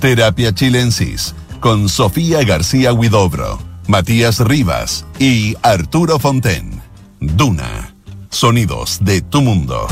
Terapia 0.00 0.52
Chilensis 0.52 1.34
con 1.60 1.88
Sofía 1.88 2.44
García 2.44 2.92
Huidobro, 2.92 3.58
Matías 3.88 4.40
Rivas 4.40 5.06
y 5.18 5.56
Arturo 5.62 6.18
Fonten. 6.18 6.82
Duna. 7.18 7.94
Sonidos 8.28 8.98
de 9.02 9.22
tu 9.22 9.40
mundo. 9.40 9.86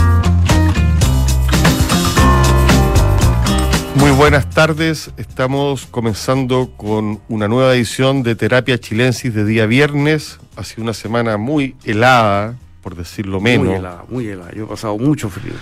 Muy 3.96 4.10
buenas 4.10 4.50
tardes, 4.50 5.10
estamos 5.16 5.86
comenzando 5.86 6.70
con 6.76 7.20
una 7.28 7.48
nueva 7.48 7.74
edición 7.74 8.22
de 8.22 8.34
Terapia 8.36 8.78
Chilensis 8.78 9.32
de 9.32 9.44
día 9.46 9.64
viernes. 9.64 10.38
Ha 10.56 10.64
sido 10.64 10.82
una 10.82 10.92
semana 10.92 11.38
muy 11.38 11.76
helada, 11.84 12.56
por 12.82 12.94
decirlo 12.94 13.40
menos. 13.40 13.66
Muy 13.66 13.76
helada, 13.76 14.04
muy 14.10 14.28
helada. 14.28 14.52
Yo 14.54 14.64
he 14.64 14.66
pasado 14.66 14.98
mucho 14.98 15.30
frío. 15.30 15.54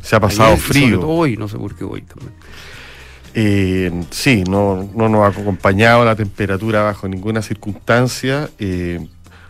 Se 0.00 0.14
ha 0.14 0.20
pasado 0.20 0.50
Ayer, 0.52 0.60
frío. 0.60 0.84
sobre 0.84 0.96
todo 0.98 1.08
hoy, 1.08 1.36
no 1.36 1.48
sé 1.48 1.58
por 1.58 1.74
qué 1.74 1.84
hoy 1.84 2.02
también. 2.02 2.32
Eh, 3.34 3.92
sí, 4.10 4.44
no, 4.48 4.88
no 4.94 5.08
nos 5.08 5.22
ha 5.22 5.40
acompañado 5.40 6.04
la 6.04 6.16
temperatura 6.16 6.82
bajo 6.82 7.08
ninguna 7.08 7.42
circunstancia. 7.42 8.50
Eh, 8.58 9.06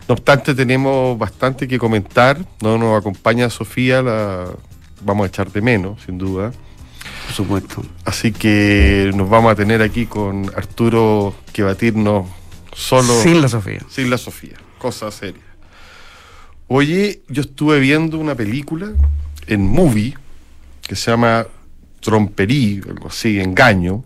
no 0.07 0.13
obstante, 0.13 0.53
tenemos 0.53 1.17
bastante 1.17 1.67
que 1.67 1.77
comentar. 1.77 2.39
No 2.61 2.77
nos 2.77 2.99
acompaña 2.99 3.49
Sofía, 3.49 4.01
la 4.01 4.45
vamos 5.03 5.25
a 5.25 5.27
echar 5.27 5.51
de 5.51 5.61
menos, 5.61 6.01
sin 6.05 6.17
duda. 6.17 6.51
Por 7.25 7.35
supuesto. 7.35 7.83
Así 8.05 8.31
que 8.31 9.11
nos 9.15 9.29
vamos 9.29 9.51
a 9.51 9.55
tener 9.55 9.81
aquí 9.81 10.05
con 10.05 10.51
Arturo 10.55 11.33
que 11.53 11.63
batirnos 11.63 12.27
solo 12.73 13.13
Sin 13.21 13.41
la 13.41 13.47
Sofía. 13.47 13.79
sin 13.89 14.09
la 14.09 14.17
Sofía. 14.17 14.57
Cosa 14.77 15.09
seria. 15.11 15.41
Oye, 16.67 17.21
yo 17.27 17.41
estuve 17.41 17.79
viendo 17.79 18.17
una 18.17 18.35
película 18.35 18.91
en 19.47 19.67
movie 19.67 20.15
que 20.87 20.95
se 20.95 21.11
llama 21.11 21.45
Tromperí, 22.01 22.81
algo 22.87 23.07
así, 23.07 23.39
Engaño. 23.39 24.03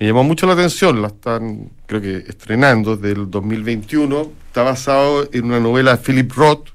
Me 0.00 0.06
llamó 0.06 0.24
mucho 0.24 0.46
la 0.46 0.54
atención, 0.54 1.00
la 1.02 1.08
están, 1.08 1.70
creo 1.86 2.00
que, 2.00 2.16
estrenando 2.28 2.96
del 2.96 3.30
2021. 3.30 4.32
Está 4.46 4.62
basado 4.62 5.28
en 5.32 5.44
una 5.44 5.60
novela 5.60 5.96
de 5.96 6.02
Philip 6.02 6.32
Roth 6.32 6.68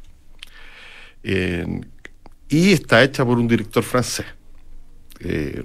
y 2.49 2.71
está 2.73 3.03
hecha 3.03 3.25
por 3.25 3.37
un 3.37 3.47
director 3.47 3.83
francés. 3.83 4.25
Eh, 5.19 5.63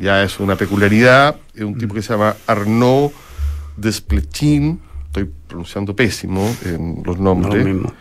ya 0.00 0.22
es 0.22 0.40
una 0.40 0.56
peculiaridad, 0.56 1.36
es 1.54 1.62
un 1.62 1.76
tipo 1.76 1.94
que 1.94 2.02
se 2.02 2.12
llama 2.12 2.36
Arnaud 2.46 3.10
Desplechin, 3.76 4.80
estoy 5.06 5.30
pronunciando 5.46 5.94
pésimo 5.94 6.48
en 6.64 7.02
los 7.04 7.18
No 7.18 7.34
nombres, 7.34 7.64
mismo. 7.64 7.92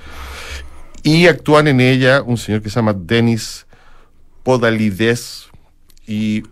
y 1.04 1.28
actúan 1.28 1.68
en 1.68 1.82
ella 1.82 2.22
un 2.22 2.38
señor 2.38 2.62
que 2.62 2.70
se 2.70 2.76
llama 2.76 2.94
Denis 2.94 3.66
Podalides 4.44 5.47
y, 6.08 6.44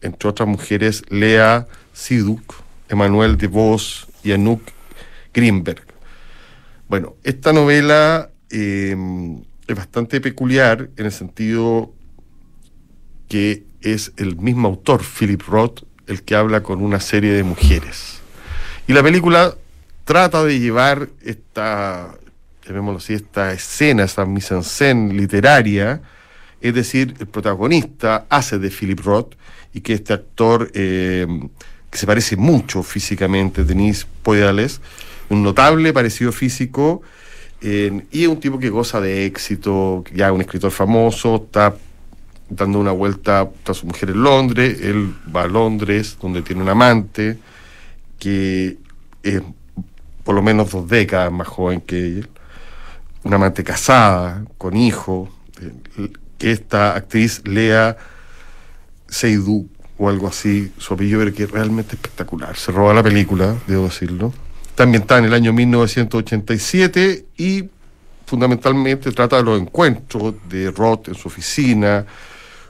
entre 0.00 0.28
otras 0.28 0.48
mujeres, 0.48 1.02
Lea 1.08 1.66
Siduk, 1.92 2.54
Emmanuel 2.88 3.38
de 3.38 3.46
Vos 3.46 4.08
y 4.22 4.32
Anouk 4.32 4.62
Greenberg. 5.32 5.86
Bueno, 6.88 7.14
esta 7.22 7.52
novela 7.52 8.30
eh, 8.50 8.94
es 9.66 9.76
bastante 9.76 10.20
peculiar 10.20 10.90
en 10.96 11.06
el 11.06 11.12
sentido 11.12 11.92
que 13.28 13.64
es 13.80 14.12
el 14.16 14.36
mismo 14.36 14.68
autor, 14.68 15.02
Philip 15.02 15.42
Roth, 15.42 15.84
el 16.06 16.22
que 16.22 16.34
habla 16.34 16.62
con 16.62 16.82
una 16.82 17.00
serie 17.00 17.32
de 17.32 17.42
mujeres. 17.42 18.20
Y 18.86 18.92
la 18.92 19.02
película 19.02 19.54
trata 20.04 20.44
de 20.44 20.60
llevar 20.60 21.08
esta, 21.22 22.14
llamémoslo 22.66 22.98
así, 22.98 23.14
esta 23.14 23.52
escena, 23.52 24.04
esta 24.04 24.26
mise 24.26 24.54
en 24.54 24.62
scène 24.62 25.14
literaria, 25.14 26.02
es 26.64 26.74
decir, 26.74 27.14
el 27.20 27.26
protagonista 27.26 28.24
hace 28.30 28.58
de 28.58 28.70
Philip 28.70 28.98
Roth 29.00 29.34
y 29.74 29.82
que 29.82 29.92
este 29.92 30.14
actor, 30.14 30.70
eh, 30.72 31.26
que 31.90 31.98
se 31.98 32.06
parece 32.06 32.36
mucho 32.36 32.82
físicamente, 32.82 33.64
Denis 33.64 34.06
Poidales, 34.22 34.80
un 35.28 35.42
notable 35.42 35.92
parecido 35.92 36.32
físico, 36.32 37.02
y 37.60 38.22
es 38.22 38.28
un 38.28 38.40
tipo 38.40 38.58
que 38.58 38.70
goza 38.70 38.98
de 39.00 39.26
éxito, 39.26 40.04
ya 40.14 40.32
un 40.32 40.40
escritor 40.40 40.70
famoso, 40.70 41.36
está 41.36 41.74
dando 42.48 42.78
una 42.78 42.92
vuelta 42.92 43.50
a 43.66 43.74
su 43.74 43.86
mujer 43.86 44.10
en 44.10 44.22
Londres, 44.22 44.80
él 44.80 45.14
va 45.34 45.42
a 45.42 45.46
Londres, 45.46 46.16
donde 46.20 46.40
tiene 46.40 46.62
un 46.62 46.68
amante, 46.70 47.38
que 48.18 48.78
es 49.22 49.42
por 50.24 50.34
lo 50.34 50.42
menos 50.42 50.70
dos 50.70 50.88
décadas 50.88 51.30
más 51.30 51.48
joven 51.48 51.82
que 51.82 51.96
él, 51.96 52.28
una 53.22 53.36
amante 53.36 53.62
casada, 53.62 54.44
con 54.56 54.76
hijo, 54.76 55.28
eh, 55.60 56.08
que 56.38 56.52
esta 56.52 56.94
actriz 56.94 57.42
Lea 57.44 57.96
Seydoux 59.08 59.66
o 59.96 60.08
algo 60.08 60.26
así, 60.26 60.72
su 60.78 60.94
apellido 60.94 61.22
era 61.22 61.30
que 61.30 61.44
es 61.44 61.50
realmente 61.50 61.94
espectacular, 61.94 62.56
se 62.56 62.72
roba 62.72 62.92
la 62.94 63.02
película, 63.02 63.56
debo 63.66 63.84
decirlo. 63.84 64.32
Está 64.66 64.82
ambientada 64.82 65.20
en 65.20 65.26
el 65.26 65.34
año 65.34 65.52
1987 65.52 67.26
y 67.36 67.68
fundamentalmente 68.26 69.12
trata 69.12 69.36
de 69.36 69.44
los 69.44 69.60
encuentros 69.60 70.34
de 70.48 70.70
Roth 70.72 71.08
en 71.08 71.14
su 71.14 71.28
oficina, 71.28 72.04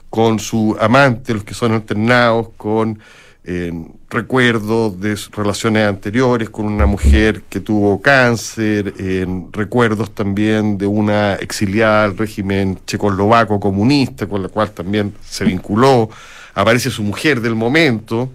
con 0.09 0.39
su 0.39 0.77
amante, 0.79 1.33
los 1.33 1.43
que 1.43 1.53
son 1.55 1.73
alternados, 1.73 2.49
con 2.57 2.99
eh, 3.45 3.71
recuerdos 4.09 4.99
de 4.99 5.17
relaciones 5.31 5.87
anteriores, 5.87 6.49
con 6.49 6.65
una 6.65 6.85
mujer 6.85 7.43
que 7.49 7.59
tuvo 7.59 8.01
cáncer, 8.01 8.93
en 8.97 9.51
recuerdos 9.53 10.15
también 10.15 10.77
de 10.77 10.87
una 10.87 11.35
exiliada 11.35 12.05
al 12.05 12.17
régimen 12.17 12.79
checoslovaco 12.85 13.59
comunista, 13.59 14.27
con 14.27 14.41
la 14.41 14.49
cual 14.49 14.71
también 14.71 15.13
se 15.21 15.45
vinculó. 15.45 16.09
Aparece 16.53 16.89
su 16.89 17.03
mujer 17.03 17.41
del 17.41 17.55
momento. 17.55 18.31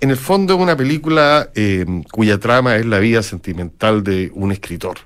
En 0.00 0.10
el 0.10 0.16
fondo 0.16 0.54
es 0.54 0.60
una 0.60 0.76
película 0.76 1.50
eh, 1.54 1.84
cuya 2.12 2.38
trama 2.38 2.76
es 2.76 2.86
la 2.86 2.98
vida 2.98 3.22
sentimental 3.22 4.04
de 4.04 4.30
un 4.34 4.52
escritor. 4.52 4.98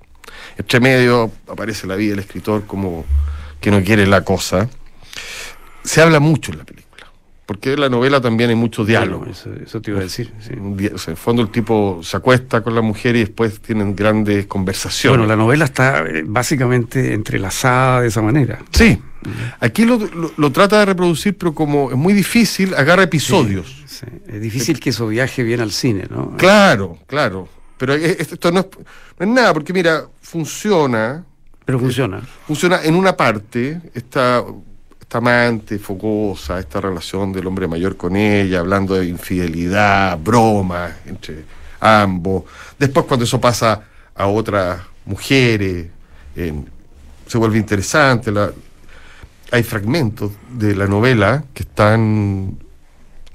Entre 0.58 0.80
medio 0.80 1.30
aparece 1.48 1.86
la 1.86 1.96
vida 1.96 2.10
del 2.10 2.18
escritor 2.18 2.66
como 2.66 3.06
que 3.60 3.70
no 3.70 3.82
quiere 3.82 4.06
la 4.06 4.22
cosa. 4.22 4.68
Se 5.84 6.02
habla 6.02 6.20
mucho 6.20 6.52
en 6.52 6.58
la 6.58 6.64
película, 6.64 6.91
porque 7.52 7.74
en 7.74 7.80
la 7.80 7.88
novela 7.90 8.20
también 8.20 8.48
hay 8.50 8.56
mucho 8.56 8.84
diálogo. 8.84 9.26
Eso, 9.26 9.50
eso 9.54 9.80
te 9.82 9.90
iba 9.90 10.00
a 10.00 10.04
decir. 10.04 10.32
sí. 10.40 10.54
Un 10.54 10.76
dia- 10.76 10.90
o 10.94 10.98
sea, 10.98 11.12
en 11.12 11.16
el 11.18 11.22
fondo 11.22 11.42
el 11.42 11.50
tipo 11.50 12.00
se 12.02 12.16
acuesta 12.16 12.62
con 12.62 12.74
la 12.74 12.80
mujer 12.80 13.14
y 13.16 13.20
después 13.20 13.60
tienen 13.60 13.94
grandes 13.94 14.46
conversaciones. 14.46 15.18
Bueno, 15.18 15.30
la 15.30 15.36
novela 15.36 15.66
está 15.66 16.00
eh, 16.06 16.22
básicamente 16.26 17.12
entrelazada 17.12 18.00
de 18.00 18.08
esa 18.08 18.22
manera. 18.22 18.58
Sí, 18.70 18.98
aquí 19.60 19.84
lo, 19.84 19.98
lo- 19.98 20.32
lo 20.36 20.50
trata 20.52 20.78
de 20.78 20.86
reproducir, 20.86 21.36
pero 21.36 21.54
como 21.54 21.90
es 21.90 21.96
muy 21.96 22.14
difícil, 22.14 22.74
agarra 22.74 23.02
episodios. 23.02 23.82
Sí, 23.86 24.06
Es 24.26 24.40
difícil 24.40 24.80
que 24.80 24.90
eso 24.90 25.06
viaje 25.06 25.42
bien 25.42 25.60
al 25.60 25.70
cine, 25.72 26.06
¿no? 26.10 26.36
Claro, 26.38 26.98
claro. 27.06 27.48
Pero 27.76 27.92
es- 27.94 28.32
esto 28.32 28.50
no 28.50 28.60
es, 28.60 28.66
no 29.18 29.26
es 29.26 29.28
nada, 29.28 29.52
porque 29.52 29.72
mira, 29.72 30.06
funciona, 30.20 31.24
Pero 31.64 31.78
funciona. 31.78 32.20
funciona 32.46 32.80
en 32.82 32.94
una 32.94 33.16
parte, 33.16 33.80
esta, 33.94 34.42
esta 35.12 35.18
amante 35.18 35.78
fogosa, 35.78 36.58
esta 36.58 36.80
relación 36.80 37.34
del 37.34 37.46
hombre 37.46 37.68
mayor 37.68 37.98
con 37.98 38.16
ella, 38.16 38.60
hablando 38.60 38.94
de 38.94 39.04
infidelidad, 39.04 40.16
bromas 40.18 40.90
entre 41.04 41.44
ambos. 41.80 42.44
Después 42.78 43.04
cuando 43.04 43.24
eso 43.26 43.38
pasa 43.38 43.82
a 44.14 44.26
otras 44.26 44.80
mujeres, 45.04 45.88
en- 46.34 46.66
se 47.26 47.36
vuelve 47.36 47.58
interesante. 47.58 48.32
la- 48.32 48.52
hay 49.50 49.62
fragmentos 49.62 50.32
de 50.50 50.74
la 50.74 50.86
novela 50.86 51.44
que 51.52 51.64
están 51.64 52.56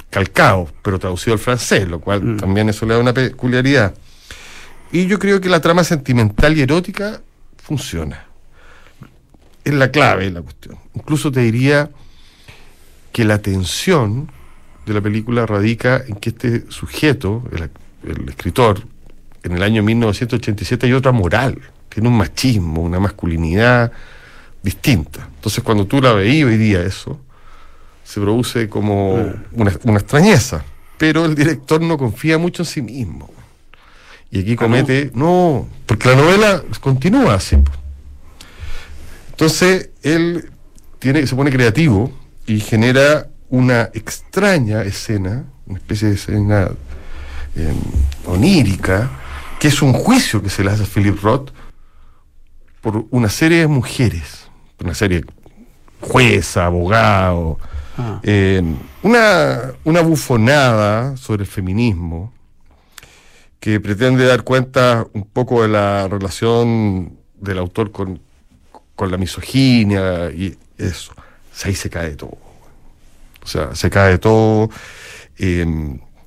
calcados, 0.09 0.71
pero 0.81 0.97
traducidos 0.97 1.39
al 1.39 1.43
francés, 1.43 1.87
lo 1.87 1.99
cual 1.99 2.23
Mm. 2.23 2.37
también 2.37 2.69
eso 2.69 2.87
le 2.87 2.95
da 2.95 2.99
una 2.99 3.13
peculiaridad. 3.13 3.93
Y 4.91 5.05
yo 5.05 5.19
creo 5.19 5.39
que 5.39 5.47
la 5.47 5.59
trama 5.61 5.83
sentimental 5.83 6.57
y 6.57 6.61
erótica 6.61 7.21
funciona. 7.57 8.25
Es 9.67 9.73
la 9.73 9.91
clave 9.91 10.25
de 10.25 10.31
la 10.31 10.41
cuestión. 10.41 10.77
Incluso 10.93 11.31
te 11.31 11.41
diría 11.41 11.89
que 13.11 13.25
la 13.25 13.39
tensión 13.39 14.31
de 14.85 14.93
la 14.93 15.01
película 15.01 15.45
radica 15.45 16.03
en 16.07 16.15
que 16.15 16.29
este 16.29 16.71
sujeto, 16.71 17.43
el, 17.51 17.69
el 18.09 18.29
escritor, 18.29 18.81
en 19.43 19.53
el 19.53 19.63
año 19.63 19.83
1987 19.83 20.87
hay 20.87 20.93
otra 20.93 21.11
moral, 21.11 21.59
tiene 21.89 22.07
un 22.09 22.17
machismo, 22.17 22.81
una 22.81 22.99
masculinidad 22.99 23.91
distinta. 24.63 25.27
Entonces 25.35 25.63
cuando 25.63 25.85
tú 25.85 26.01
la 26.01 26.13
veías 26.13 26.47
hoy 26.47 26.57
día 26.57 26.81
eso, 26.83 27.19
se 28.03 28.21
produce 28.21 28.69
como 28.69 29.15
una, 29.51 29.73
una 29.83 29.99
extrañeza. 29.99 30.63
Pero 30.97 31.25
el 31.25 31.35
director 31.35 31.81
no 31.81 31.97
confía 31.97 32.37
mucho 32.37 32.63
en 32.63 32.67
sí 32.67 32.81
mismo. 32.81 33.29
Y 34.31 34.41
aquí 34.41 34.55
comete. 34.55 35.11
no? 35.13 35.67
porque 35.85 36.09
la 36.09 36.15
novela 36.15 36.63
continúa 36.79 37.35
así. 37.35 37.57
Entonces, 39.37 39.91
él 40.01 40.49
tiene, 40.97 41.27
se 41.27 41.35
pone 41.35 41.51
creativo 41.51 42.11
y 42.47 42.59
genera 42.59 43.27
una 43.49 43.83
extraña 43.93 44.81
escena, 44.81 45.45
una 45.67 45.77
especie 45.77 46.07
de 46.07 46.15
escena 46.15 46.71
eh, 47.55 47.71
onírica, 48.25 49.11
que 49.59 49.67
es 49.67 49.83
un 49.83 49.93
juicio 49.93 50.41
que 50.41 50.49
se 50.49 50.63
le 50.63 50.71
hace 50.71 50.83
a 50.83 50.85
Philip 50.87 51.21
Roth 51.21 51.51
por 52.81 53.05
una 53.11 53.29
serie 53.29 53.59
de 53.59 53.67
mujeres, 53.67 54.47
una 54.83 54.95
serie 54.95 55.23
jueza, 56.01 56.65
abogado, 56.65 57.59
Ah. 57.99 58.19
eh, 58.21 58.61
Una, 59.01 59.73
una 59.83 60.01
bufonada 60.01 61.17
sobre 61.17 61.41
el 61.43 61.47
feminismo 61.47 62.31
que 63.59 63.79
pretende 63.79 64.23
dar 64.25 64.43
cuenta 64.43 65.07
un 65.13 65.23
poco 65.23 65.63
de 65.63 65.67
la 65.69 66.07
relación 66.07 67.17
del 67.41 67.57
autor 67.57 67.91
con, 67.91 68.19
con 68.97 69.11
la 69.11 69.17
misoginia 69.17 70.31
y 70.31 70.57
eso. 70.77 71.13
Ahí 71.63 71.75
se 71.75 71.89
cae 71.89 72.15
todo. 72.15 72.37
O 73.43 73.47
sea, 73.47 73.73
se 73.75 73.89
cae 73.89 74.17
todo. 74.17 74.69
Eh, 75.37 75.65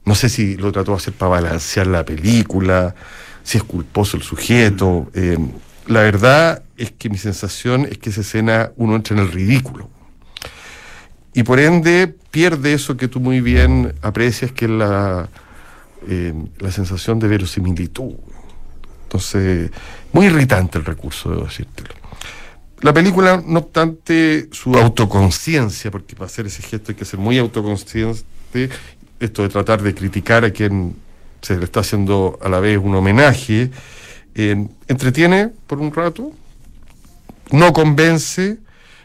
no 0.05 0.15
sé 0.15 0.29
si 0.29 0.57
lo 0.57 0.73
trató 0.73 0.93
de 0.93 0.97
hacer 0.99 1.13
para 1.13 1.33
balancear 1.33 1.89
la 1.89 2.05
película, 2.05 2.95
si 3.43 3.59
es 3.59 3.65
culposo 3.65 4.17
el 4.17 4.23
sujeto. 4.23 5.11
Eh, 5.15 5.37
la 5.89 6.03
verdad 6.03 6.63
es 6.77 6.93
que 6.93 7.11
mi 7.11 7.19
sensación 7.19 7.87
es 7.91 7.99
que 7.99 8.11
esa 8.11 8.21
escena 8.21 8.71
uno 8.77 8.95
entra 8.95 9.17
en 9.17 9.23
el 9.25 9.33
ridículo. 9.33 9.91
Y 11.35 11.43
por 11.43 11.59
ende 11.59 12.15
pierde 12.31 12.73
eso 12.73 12.97
que 12.97 13.09
tú 13.09 13.19
muy 13.19 13.41
bien 13.41 13.95
aprecias, 14.01 14.53
que 14.53 14.67
es 14.67 14.71
la, 14.71 15.29
eh, 16.09 16.35
la 16.61 16.71
sensación 16.71 17.19
de 17.19 17.27
verosimilitud. 17.27 18.15
Entonces, 19.03 19.73
muy 20.13 20.27
irritante 20.27 20.79
el 20.79 20.85
recurso, 20.85 21.31
debo 21.31 21.45
decírtelo. 21.45 22.00
La 22.83 22.95
película, 22.95 23.43
no 23.47 23.59
obstante 23.59 24.49
su 24.53 24.75
autoconciencia, 24.75 25.91
porque 25.91 26.15
para 26.17 26.27
hacer 26.27 26.47
ese 26.47 26.63
gesto 26.63 26.93
hay 26.93 26.97
que 26.97 27.05
ser 27.05 27.21
muy 27.21 27.37
autoconsciente, 27.37 28.71
esto 29.19 29.43
de 29.43 29.49
tratar 29.51 29.83
de 29.83 29.95
criticar 29.95 30.45
a 30.47 30.51
quien 30.51 30.97
se 31.43 31.59
le 31.59 31.65
está 31.65 31.81
haciendo 31.81 32.39
a 32.43 32.49
la 32.49 32.59
vez 32.59 32.79
un 32.79 32.95
homenaje, 32.95 33.71
eh, 34.35 34.67
entretiene 34.89 35.51
por 35.67 35.79
un 35.79 35.93
rato, 35.93 36.33
no 37.53 37.73
convence, 37.75 38.59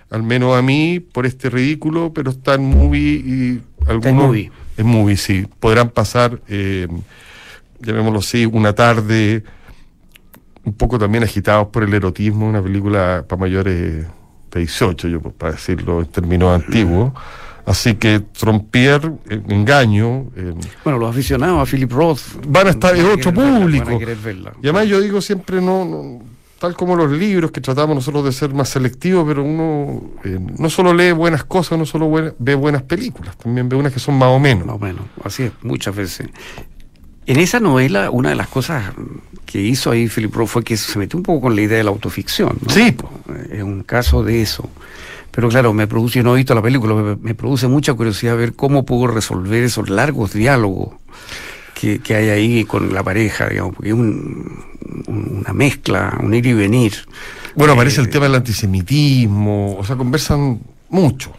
al 0.10 0.24
menos 0.24 0.56
a 0.56 0.62
mí, 0.62 1.01
por 1.01 1.25
este 1.25 1.50
ridículo, 1.50 2.13
pero 2.13 2.31
está 2.31 2.54
en 2.54 2.69
movie 2.69 3.01
y 3.01 3.62
algunos... 3.88 4.06
en 4.06 4.16
movie. 4.16 4.51
En 4.77 4.88
movie, 4.88 5.18
sí. 5.18 5.48
Podrán 5.60 5.89
pasar, 5.89 6.39
eh, 6.48 6.88
llamémoslo 7.80 8.19
así, 8.19 8.45
una 8.45 8.74
tarde 8.74 9.44
un 10.66 10.74
poco 10.74 10.98
también 11.00 11.24
agitados 11.24 11.68
por 11.68 11.84
el 11.84 11.94
erotismo, 11.94 12.48
una 12.48 12.62
película 12.62 13.24
para 13.28 13.40
mayores 13.40 14.06
de 14.52 14.60
18, 14.60 15.08
yo 15.08 15.20
para 15.22 15.54
decirlo 15.54 16.00
en 16.02 16.08
términos 16.08 16.54
antiguos. 16.64 17.12
Así 17.66 17.96
que 17.96 18.20
Trompier, 18.20 19.12
eh, 19.30 19.42
engaño. 19.50 20.28
Eh, 20.36 20.54
bueno, 20.84 21.00
los 21.00 21.10
aficionados 21.10 21.68
a 21.68 21.72
Philip 21.72 21.92
Roth 21.92 22.20
van 22.48 22.68
a 22.68 22.70
estar 22.72 22.96
en 22.96 23.06
otro 23.08 23.34
público. 23.34 24.00
verla. 24.24 24.54
Y 24.62 24.68
además 24.68 24.88
yo 24.88 25.02
digo 25.02 25.20
siempre, 25.22 25.60
no, 25.62 25.84
no- 25.84 26.20
tal 26.60 26.76
como 26.76 26.96
los 26.96 27.12
libros, 27.12 27.52
que 27.52 27.62
tratamos 27.62 27.96
nosotros 27.96 28.24
de 28.24 28.32
ser 28.32 28.54
más 28.54 28.70
selectivos, 28.70 29.26
pero 29.28 29.44
uno 29.44 30.02
eh, 30.24 30.40
no 30.60 30.70
solo 30.70 30.94
lee 30.94 31.12
buenas 31.12 31.44
cosas, 31.44 31.78
no 31.78 31.86
solo 31.86 32.06
buena- 32.08 32.34
ve 32.40 32.54
buenas 32.56 32.84
películas, 32.84 33.36
también 33.38 33.68
ve 33.68 33.76
unas 33.76 33.92
que 33.92 34.00
son 34.00 34.16
más 34.18 34.30
o 34.30 34.40
menos. 34.40 34.66
Más 34.68 34.76
o 34.76 34.80
menos, 34.80 35.02
así 35.24 35.44
es, 35.44 35.52
muchas 35.64 35.96
veces. 35.96 36.28
En 37.27 37.39
esa 37.39 37.60
novela, 37.60 38.12
una 38.12 38.30
de 38.30 38.36
las 38.36 38.48
cosas 38.48 38.94
que 39.45 39.62
hizo 39.62 39.92
ahí 39.92 40.07
Philip 40.07 40.33
Roth 40.33 40.48
fue 40.50 40.63
que 40.63 40.77
se 40.77 40.98
metió 41.00 41.18
un 41.18 41.24
poco 41.24 41.42
con 41.42 41.56
la 41.56 41.62
idea 41.62 41.77
de 41.77 41.83
la 41.83 41.89
autoficción. 41.89 42.57
¿no? 42.62 42.69
Sí. 42.74 42.95
Es 43.51 43.63
un 43.63 43.83
caso 43.83 44.24
de 44.24 44.42
eso. 44.42 44.69
Pero 45.31 45.50
claro, 45.50 45.74
me 45.74 45.88
produce, 45.88 46.19
yo 46.19 46.24
no 46.24 46.33
he 46.33 46.38
visto 46.38 46.56
la 46.56 46.62
película, 46.62 46.94
me, 46.95 47.16
me 47.18 47.36
produce 47.36 47.68
mucha 47.68 47.94
curiosidad 47.94 48.38
ver 48.38 48.54
cómo 48.54 48.86
pudo 48.86 49.07
resolver 49.07 49.63
esos 49.63 49.89
largos 49.89 50.33
diálogos 50.33 50.94
que, 51.74 52.00
que 52.00 52.16
hay 52.16 52.30
ahí 52.30 52.63
con 52.63 52.94
la 52.94 53.04
pareja, 53.04 53.50
digamos, 53.50 53.75
porque 53.75 53.89
es 53.89 53.95
un- 53.95 54.63
un- 55.07 55.38
una 55.42 55.51
mezcla, 55.54 56.18
un 56.24 56.33
ir 56.33 56.45
y 56.45 56.54
venir. 56.54 56.94
Bueno, 57.56 57.74
aparece 57.74 58.00
Eh, 58.00 58.04
el 58.06 58.10
tema 58.10 58.25
del 58.25 58.36
antisemitismo, 58.36 59.75
o 59.77 59.83
sea, 59.83 59.95
conversan 59.98 60.60
mucho. 60.89 61.33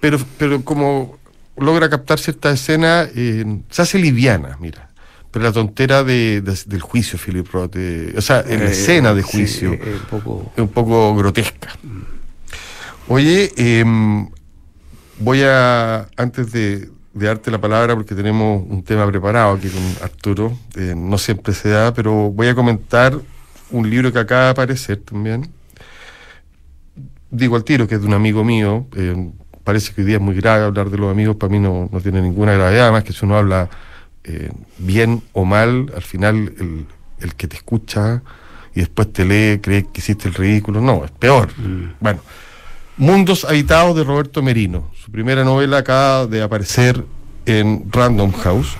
Pero, 0.00 0.18
pero 0.36 0.62
como 0.62 1.16
logra 1.56 1.88
captar 1.88 2.18
cierta 2.18 2.50
escena, 2.50 3.06
eh, 3.14 3.44
se 3.70 3.82
hace 3.82 3.98
liviana, 3.98 4.58
mira. 4.60 4.85
Pero 5.36 5.44
la 5.48 5.52
tontera 5.52 6.02
de, 6.02 6.40
de- 6.40 6.58
del 6.64 6.80
juicio, 6.80 7.18
Philip 7.18 7.46
Roth, 7.52 7.76
o 8.16 8.20
sea, 8.22 8.40
en 8.48 8.60
la 8.60 8.70
eh, 8.70 8.72
escena 8.72 9.12
de 9.12 9.22
sí, 9.22 9.28
juicio, 9.32 9.74
eh, 9.74 9.98
un 10.00 10.06
poco. 10.18 10.50
es 10.56 10.62
un 10.62 10.68
poco 10.68 11.14
grotesca. 11.14 11.76
Oye, 13.06 13.52
em, 13.58 14.30
voy 15.18 15.42
a, 15.42 16.08
antes 16.16 16.52
de, 16.52 16.88
de 17.12 17.26
darte 17.26 17.50
la 17.50 17.60
palabra, 17.60 17.94
porque 17.94 18.14
tenemos 18.14 18.64
un 18.66 18.82
tema 18.82 19.06
preparado 19.08 19.52
aquí 19.56 19.68
con 19.68 19.82
Arturo, 20.02 20.56
eh, 20.74 20.94
no 20.96 21.18
siempre 21.18 21.52
se 21.52 21.68
da, 21.68 21.92
pero 21.92 22.30
voy 22.30 22.46
a 22.48 22.54
comentar 22.54 23.20
un 23.72 23.90
libro 23.90 24.10
que 24.10 24.18
acaba 24.20 24.44
de 24.44 24.50
aparecer 24.52 25.02
también. 25.04 25.50
Digo 27.30 27.56
al 27.56 27.64
tiro 27.64 27.86
que 27.86 27.96
es 27.96 28.00
de 28.00 28.06
un 28.06 28.14
amigo 28.14 28.42
mío, 28.42 28.86
eh, 28.96 29.30
parece 29.64 29.92
que 29.92 30.00
hoy 30.00 30.06
día 30.06 30.16
es 30.16 30.22
muy 30.22 30.34
grave 30.34 30.64
hablar 30.64 30.88
de 30.88 30.96
los 30.96 31.10
amigos, 31.10 31.36
para 31.36 31.50
mí 31.52 31.58
no, 31.58 31.90
no 31.92 32.00
tiene 32.00 32.22
ninguna 32.22 32.52
gravedad, 32.54 32.90
más 32.90 33.04
que 33.04 33.12
si 33.12 33.22
uno 33.26 33.36
habla 33.36 33.68
eh, 34.26 34.50
bien 34.78 35.22
o 35.32 35.44
mal, 35.44 35.90
al 35.94 36.02
final 36.02 36.52
el, 36.58 36.86
el 37.20 37.34
que 37.34 37.48
te 37.48 37.56
escucha 37.56 38.22
y 38.74 38.80
después 38.80 39.12
te 39.12 39.24
lee 39.24 39.58
cree 39.60 39.84
que 39.84 40.00
hiciste 40.00 40.28
el 40.28 40.34
ridículo, 40.34 40.80
no, 40.80 41.04
es 41.04 41.10
peor. 41.10 41.48
Bueno, 42.00 42.20
Mundos 42.98 43.44
Habitados 43.44 43.96
de 43.96 44.04
Roberto 44.04 44.42
Merino. 44.42 44.90
Su 44.94 45.10
primera 45.10 45.44
novela 45.44 45.78
acaba 45.78 46.26
de 46.26 46.42
aparecer 46.42 47.04
en 47.46 47.84
Random 47.90 48.32
House. 48.32 48.76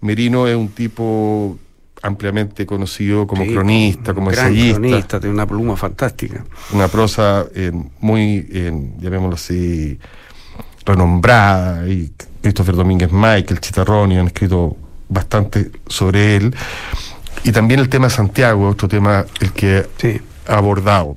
Merino 0.00 0.46
es 0.46 0.56
un 0.56 0.68
tipo 0.68 1.58
ampliamente 2.02 2.66
conocido 2.66 3.26
como 3.26 3.44
Sí, 3.44 3.52
cronista, 3.52 4.12
como 4.12 4.30
gran 4.30 4.48
ensayista, 4.48 4.78
cronista, 4.80 5.20
tiene 5.20 5.34
una 5.34 5.46
pluma 5.46 5.76
fantástica. 5.76 6.44
una 6.72 6.88
prosa 6.88 7.46
eh, 7.54 7.72
muy, 8.00 8.46
eh, 8.52 8.92
llamémoslo 8.98 9.36
así, 9.36 9.98
renombrada. 10.84 11.88
Y 11.88 12.12
Christopher 12.44 12.76
Domínguez 12.76 13.10
Michael, 13.10 13.58
Chitarroni 13.58 14.18
han 14.18 14.26
escrito 14.26 14.76
bastante 15.08 15.70
sobre 15.86 16.36
él. 16.36 16.54
Y 17.42 17.52
también 17.52 17.80
el 17.80 17.88
tema 17.88 18.10
Santiago, 18.10 18.68
otro 18.68 18.86
tema 18.86 19.24
el 19.40 19.52
que 19.52 19.86
Sí. 19.96 20.20
ha 20.46 20.58
abordado. 20.58 21.16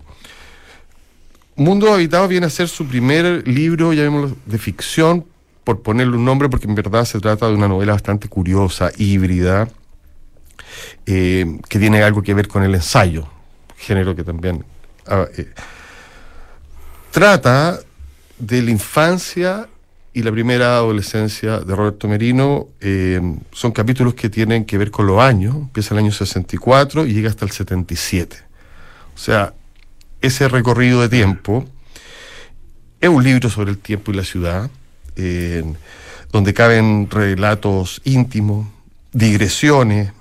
Mundo 1.57 1.93
Habitado 1.93 2.29
viene 2.29 2.45
a 2.45 2.49
ser 2.49 2.69
su 2.69 2.85
primer 2.85 3.45
libro, 3.45 3.91
llamémoslo, 3.91 4.37
de 4.45 4.57
ficción, 4.57 5.25
por 5.65 5.81
ponerle 5.81 6.15
un 6.15 6.23
nombre, 6.23 6.47
porque 6.47 6.65
en 6.65 6.75
verdad 6.75 7.03
se 7.03 7.19
trata 7.19 7.47
de 7.47 7.55
una 7.55 7.67
novela 7.67 7.91
bastante 7.91 8.29
curiosa, 8.29 8.89
híbrida, 8.97 9.67
eh, 11.05 11.59
que 11.67 11.77
tiene 11.77 12.03
algo 12.03 12.21
que 12.21 12.33
ver 12.33 12.47
con 12.47 12.63
el 12.63 12.73
ensayo, 12.73 13.27
género 13.75 14.15
que 14.15 14.23
también 14.23 14.63
ah, 15.07 15.25
eh, 15.37 15.53
trata 17.11 17.81
de 18.39 18.61
la 18.61 18.71
infancia 18.71 19.67
y 20.13 20.23
la 20.23 20.31
primera 20.31 20.75
adolescencia 20.77 21.59
de 21.59 21.75
Roberto 21.75 22.07
Merino. 22.07 22.67
eh, 22.81 23.21
son 23.51 23.71
capítulos 23.71 24.13
que 24.15 24.29
tienen 24.29 24.65
que 24.65 24.77
ver 24.77 24.91
con 24.91 25.05
los 25.05 25.19
años, 25.21 25.55
empieza 25.55 25.93
el 25.93 25.99
año 25.99 26.11
64 26.11 27.05
y 27.05 27.13
llega 27.13 27.29
hasta 27.29 27.45
el 27.45 27.51
77. 27.51 28.37
O 29.15 29.17
sea, 29.17 29.53
ese 30.21 30.47
recorrido 30.47 31.01
de 31.01 31.09
tiempo 31.09 31.65
es 32.99 33.09
un 33.09 33.23
libro 33.23 33.49
sobre 33.49 33.71
el 33.71 33.77
tiempo 33.77 34.11
y 34.11 34.15
la 34.15 34.23
ciudad, 34.23 34.69
eh, 35.15 35.63
donde 36.31 36.53
caben 36.53 37.09
relatos 37.09 38.01
íntimos, 38.03 38.67
digresiones, 39.11 40.11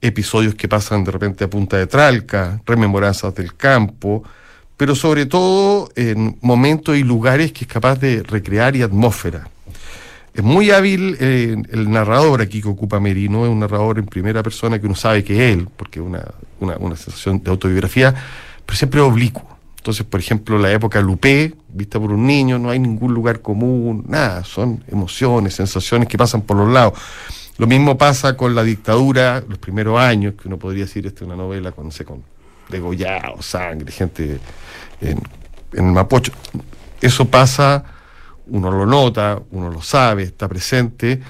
episodios 0.00 0.54
que 0.54 0.68
pasan 0.68 1.04
de 1.04 1.12
repente 1.12 1.44
a 1.44 1.50
punta 1.50 1.76
de 1.76 1.86
tralca, 1.86 2.60
rememoranzas 2.66 3.34
del 3.34 3.54
campo, 3.54 4.24
pero 4.80 4.94
sobre 4.94 5.26
todo 5.26 5.90
en 5.94 6.38
momentos 6.40 6.96
y 6.96 7.02
lugares 7.02 7.52
que 7.52 7.64
es 7.64 7.70
capaz 7.70 8.00
de 8.00 8.22
recrear 8.22 8.74
y 8.76 8.80
atmósfera. 8.80 9.46
Es 10.32 10.42
muy 10.42 10.70
hábil 10.70 11.18
eh, 11.20 11.54
el 11.70 11.90
narrador 11.90 12.40
aquí 12.40 12.62
que 12.62 12.68
ocupa 12.68 12.98
Merino, 12.98 13.44
es 13.44 13.50
un 13.50 13.58
narrador 13.58 13.98
en 13.98 14.06
primera 14.06 14.42
persona 14.42 14.80
que 14.80 14.86
uno 14.86 14.94
sabe 14.94 15.22
que 15.22 15.34
es 15.34 15.58
él, 15.58 15.68
porque 15.76 16.00
es 16.00 16.06
una, 16.06 16.24
una, 16.60 16.78
una 16.78 16.96
sensación 16.96 17.42
de 17.42 17.50
autobiografía, 17.50 18.14
pero 18.64 18.74
siempre 18.74 19.02
oblicuo. 19.02 19.46
Entonces, 19.76 20.06
por 20.06 20.18
ejemplo, 20.18 20.56
la 20.56 20.72
época 20.72 21.02
Lupé, 21.02 21.52
vista 21.68 22.00
por 22.00 22.10
un 22.10 22.26
niño, 22.26 22.58
no 22.58 22.70
hay 22.70 22.78
ningún 22.78 23.12
lugar 23.12 23.42
común, 23.42 24.06
nada, 24.08 24.44
son 24.44 24.82
emociones, 24.90 25.56
sensaciones 25.56 26.08
que 26.08 26.16
pasan 26.16 26.40
por 26.40 26.56
los 26.56 26.70
lados. 26.70 26.98
Lo 27.58 27.66
mismo 27.66 27.98
pasa 27.98 28.34
con 28.34 28.54
la 28.54 28.62
dictadura, 28.62 29.44
los 29.46 29.58
primeros 29.58 30.00
años, 30.00 30.36
que 30.40 30.48
uno 30.48 30.56
podría 30.56 30.84
decir, 30.84 31.06
esta 31.06 31.20
es 31.20 31.26
una 31.26 31.36
novela 31.36 31.70
con, 31.72 31.84
no 31.84 31.90
sé, 31.90 32.06
con 32.06 32.22
degollado, 32.70 33.42
sangre, 33.42 33.92
gente 33.92 34.40
en, 35.00 35.20
en 35.72 35.86
el 35.86 35.92
Mapocho. 35.92 36.32
Eso 37.00 37.24
pasa, 37.26 37.84
uno 38.46 38.70
lo 38.70 38.86
nota, 38.86 39.40
uno 39.50 39.70
lo 39.70 39.82
sabe, 39.82 40.24
está 40.24 40.48
presente, 40.48 41.20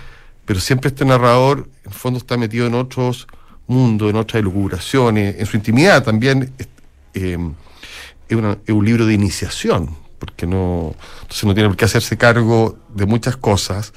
pero 0.45 0.59
siempre 0.61 0.89
este 0.89 1.05
narrador, 1.05 1.69
en 1.85 1.93
el 1.93 1.97
fondo, 1.97 2.19
está 2.19 2.37
metido 2.37 2.67
en 2.67 2.75
otros 2.75 3.27
mundos, 3.67 4.11
en 4.11 4.17
otras 4.17 4.41
elucubraciones, 4.41 5.37
en 5.39 5.47
su 5.47 5.57
intimidad 5.57 6.03
también. 6.03 6.53
es, 6.59 6.69
es 7.15 8.75
un 8.75 8.85
libro 8.85 9.07
de 9.07 9.15
iniciación, 9.15 9.95
porque 10.19 10.47
no, 10.47 10.95
entonces 11.23 11.45
no 11.45 11.55
tiene 11.55 11.69
por 11.69 11.77
qué 11.77 11.85
hacerse 11.85 12.17
cargo 12.17 12.79
de 12.89 13.07
muchas 13.07 13.37
cosas 13.37 13.93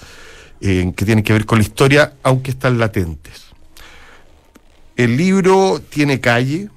eh, 0.62 0.92
que 0.96 1.06
tienen 1.06 1.24
que 1.24 1.34
ver 1.34 1.46
con 1.46 1.60
la 1.60 1.64
historia, 1.64 2.14
aunque 2.24 2.52
están 2.52 2.80
latentes. 2.80 3.44
El 4.96 5.18
libro 5.18 5.82
tiene 5.90 6.20
calle, 6.20 6.70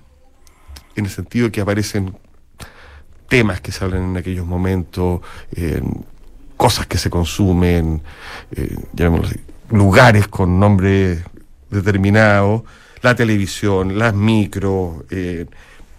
en 0.97 1.05
el 1.05 1.11
sentido 1.11 1.53
que 1.53 1.61
aparecen 1.61 2.17
temas 3.26 3.61
que 3.61 3.73
se 3.73 3.85
hablan 3.85 4.11
en 4.11 4.16
aquellos 4.16 4.47
momentos, 4.47 5.21
eh, 5.54 5.83
cosas 6.56 6.87
que 6.87 6.99
se 6.99 7.11
consumen, 7.11 8.02
eh, 8.52 8.76
lugares 9.71 10.28
con 10.28 10.59
nombres 10.59 11.23
determinados, 11.71 12.62
la 13.02 13.14
televisión, 13.14 13.99
las 13.99 14.14
micros, 14.14 15.04
eh, 15.11 15.47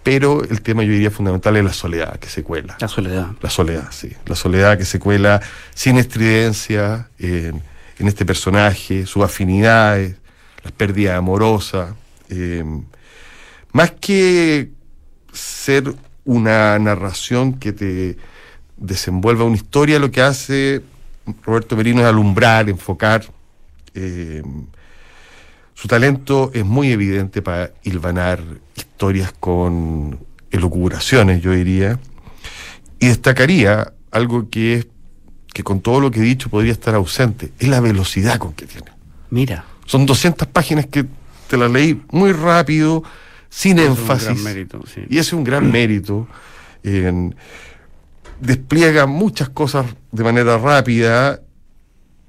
pero 0.04 0.42
el 0.42 0.62
tema 0.62 0.84
yo 0.84 0.94
diría 0.94 1.12
fundamental 1.12 1.58
es 1.58 1.66
la 1.66 1.74
soledad 1.74 2.18
que 2.18 2.30
se 2.30 2.42
cuela. 2.42 2.78
La 2.80 2.88
soledad. 2.88 3.28
La 3.42 3.50
soledad, 3.50 3.88
sí. 3.92 4.10
La 4.26 4.36
soledad 4.36 4.78
que 4.78 4.86
se 4.86 5.00
cuela 5.00 5.42
sin 5.74 5.98
estridencia 5.98 7.10
en, 7.20 7.62
este 8.00 8.26
personaje, 8.26 9.06
sus 9.06 9.22
afinidades, 9.22 10.16
las 10.64 10.72
pérdidas 10.72 11.18
amorosas. 11.18 11.94
Eh, 12.30 12.64
más 13.74 13.92
que 14.00 14.70
ser 15.34 15.94
una 16.28 16.78
narración 16.78 17.54
que 17.54 17.74
te 17.74 18.18
desenvuelva 18.76 19.46
una 19.46 19.56
historia, 19.56 19.98
lo 19.98 20.12
que 20.12 20.22
hace 20.22 20.84
Roberto 21.44 21.76
Merino 21.76 22.02
es 22.02 22.08
alumbrar, 22.08 22.70
enfocar. 22.70 23.26
Eh, 23.96 24.44
su 25.74 25.88
talento 25.88 26.52
es 26.54 26.66
muy 26.66 26.92
evidente 26.92 27.42
para 27.42 27.72
hilvanar 27.84 28.44
historias 28.76 29.34
con 29.40 30.20
elucubraciones, 30.52 31.42
yo 31.42 31.52
diría. 31.52 32.00
Y 33.00 33.08
destacaría 33.08 33.94
algo 34.12 34.50
que 34.50 34.76
es 34.76 34.88
que 35.54 35.64
con 35.64 35.82
todo 35.82 36.00
lo 36.00 36.12
que 36.12 36.20
he 36.20 36.24
dicho 36.24 36.50
podría 36.50 36.72
estar 36.72 36.94
ausente, 36.94 37.52
es 37.58 37.68
la 37.68 37.80
velocidad 37.80 38.38
con 38.38 38.54
que 38.54 38.68
tiene. 38.68 38.92
Mira. 39.32 39.66
Son 39.86 40.06
200 40.06 40.48
páginas 40.50 40.86
que 40.86 41.06
te 41.48 41.58
las 41.58 41.72
leí 41.72 42.00
muy 42.12 42.34
rápido, 42.34 43.04
sin 43.50 43.80
énfasis. 43.80 44.30
Es 44.30 44.34
un 44.34 44.36
gran 44.36 44.44
mérito, 44.44 44.84
sí. 44.94 45.02
Y 45.10 45.18
es 45.18 45.34
un 45.34 45.44
gran 45.44 45.72
mérito. 45.72 46.28
despliega 48.40 49.06
muchas 49.06 49.50
cosas 49.50 49.86
de 50.12 50.24
manera 50.24 50.58
rápida 50.58 51.42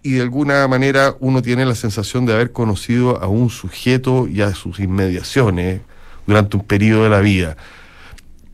y 0.02 0.12
de 0.12 0.22
alguna 0.22 0.66
manera 0.68 1.16
uno 1.20 1.42
tiene 1.42 1.66
la 1.66 1.74
sensación 1.74 2.24
de 2.24 2.32
haber 2.32 2.52
conocido 2.52 3.22
a 3.22 3.28
un 3.28 3.50
sujeto 3.50 4.26
y 4.28 4.40
a 4.40 4.54
sus 4.54 4.80
inmediaciones 4.80 5.80
durante 6.26 6.56
un 6.56 6.64
periodo 6.64 7.04
de 7.04 7.10
la 7.10 7.20
vida. 7.20 7.56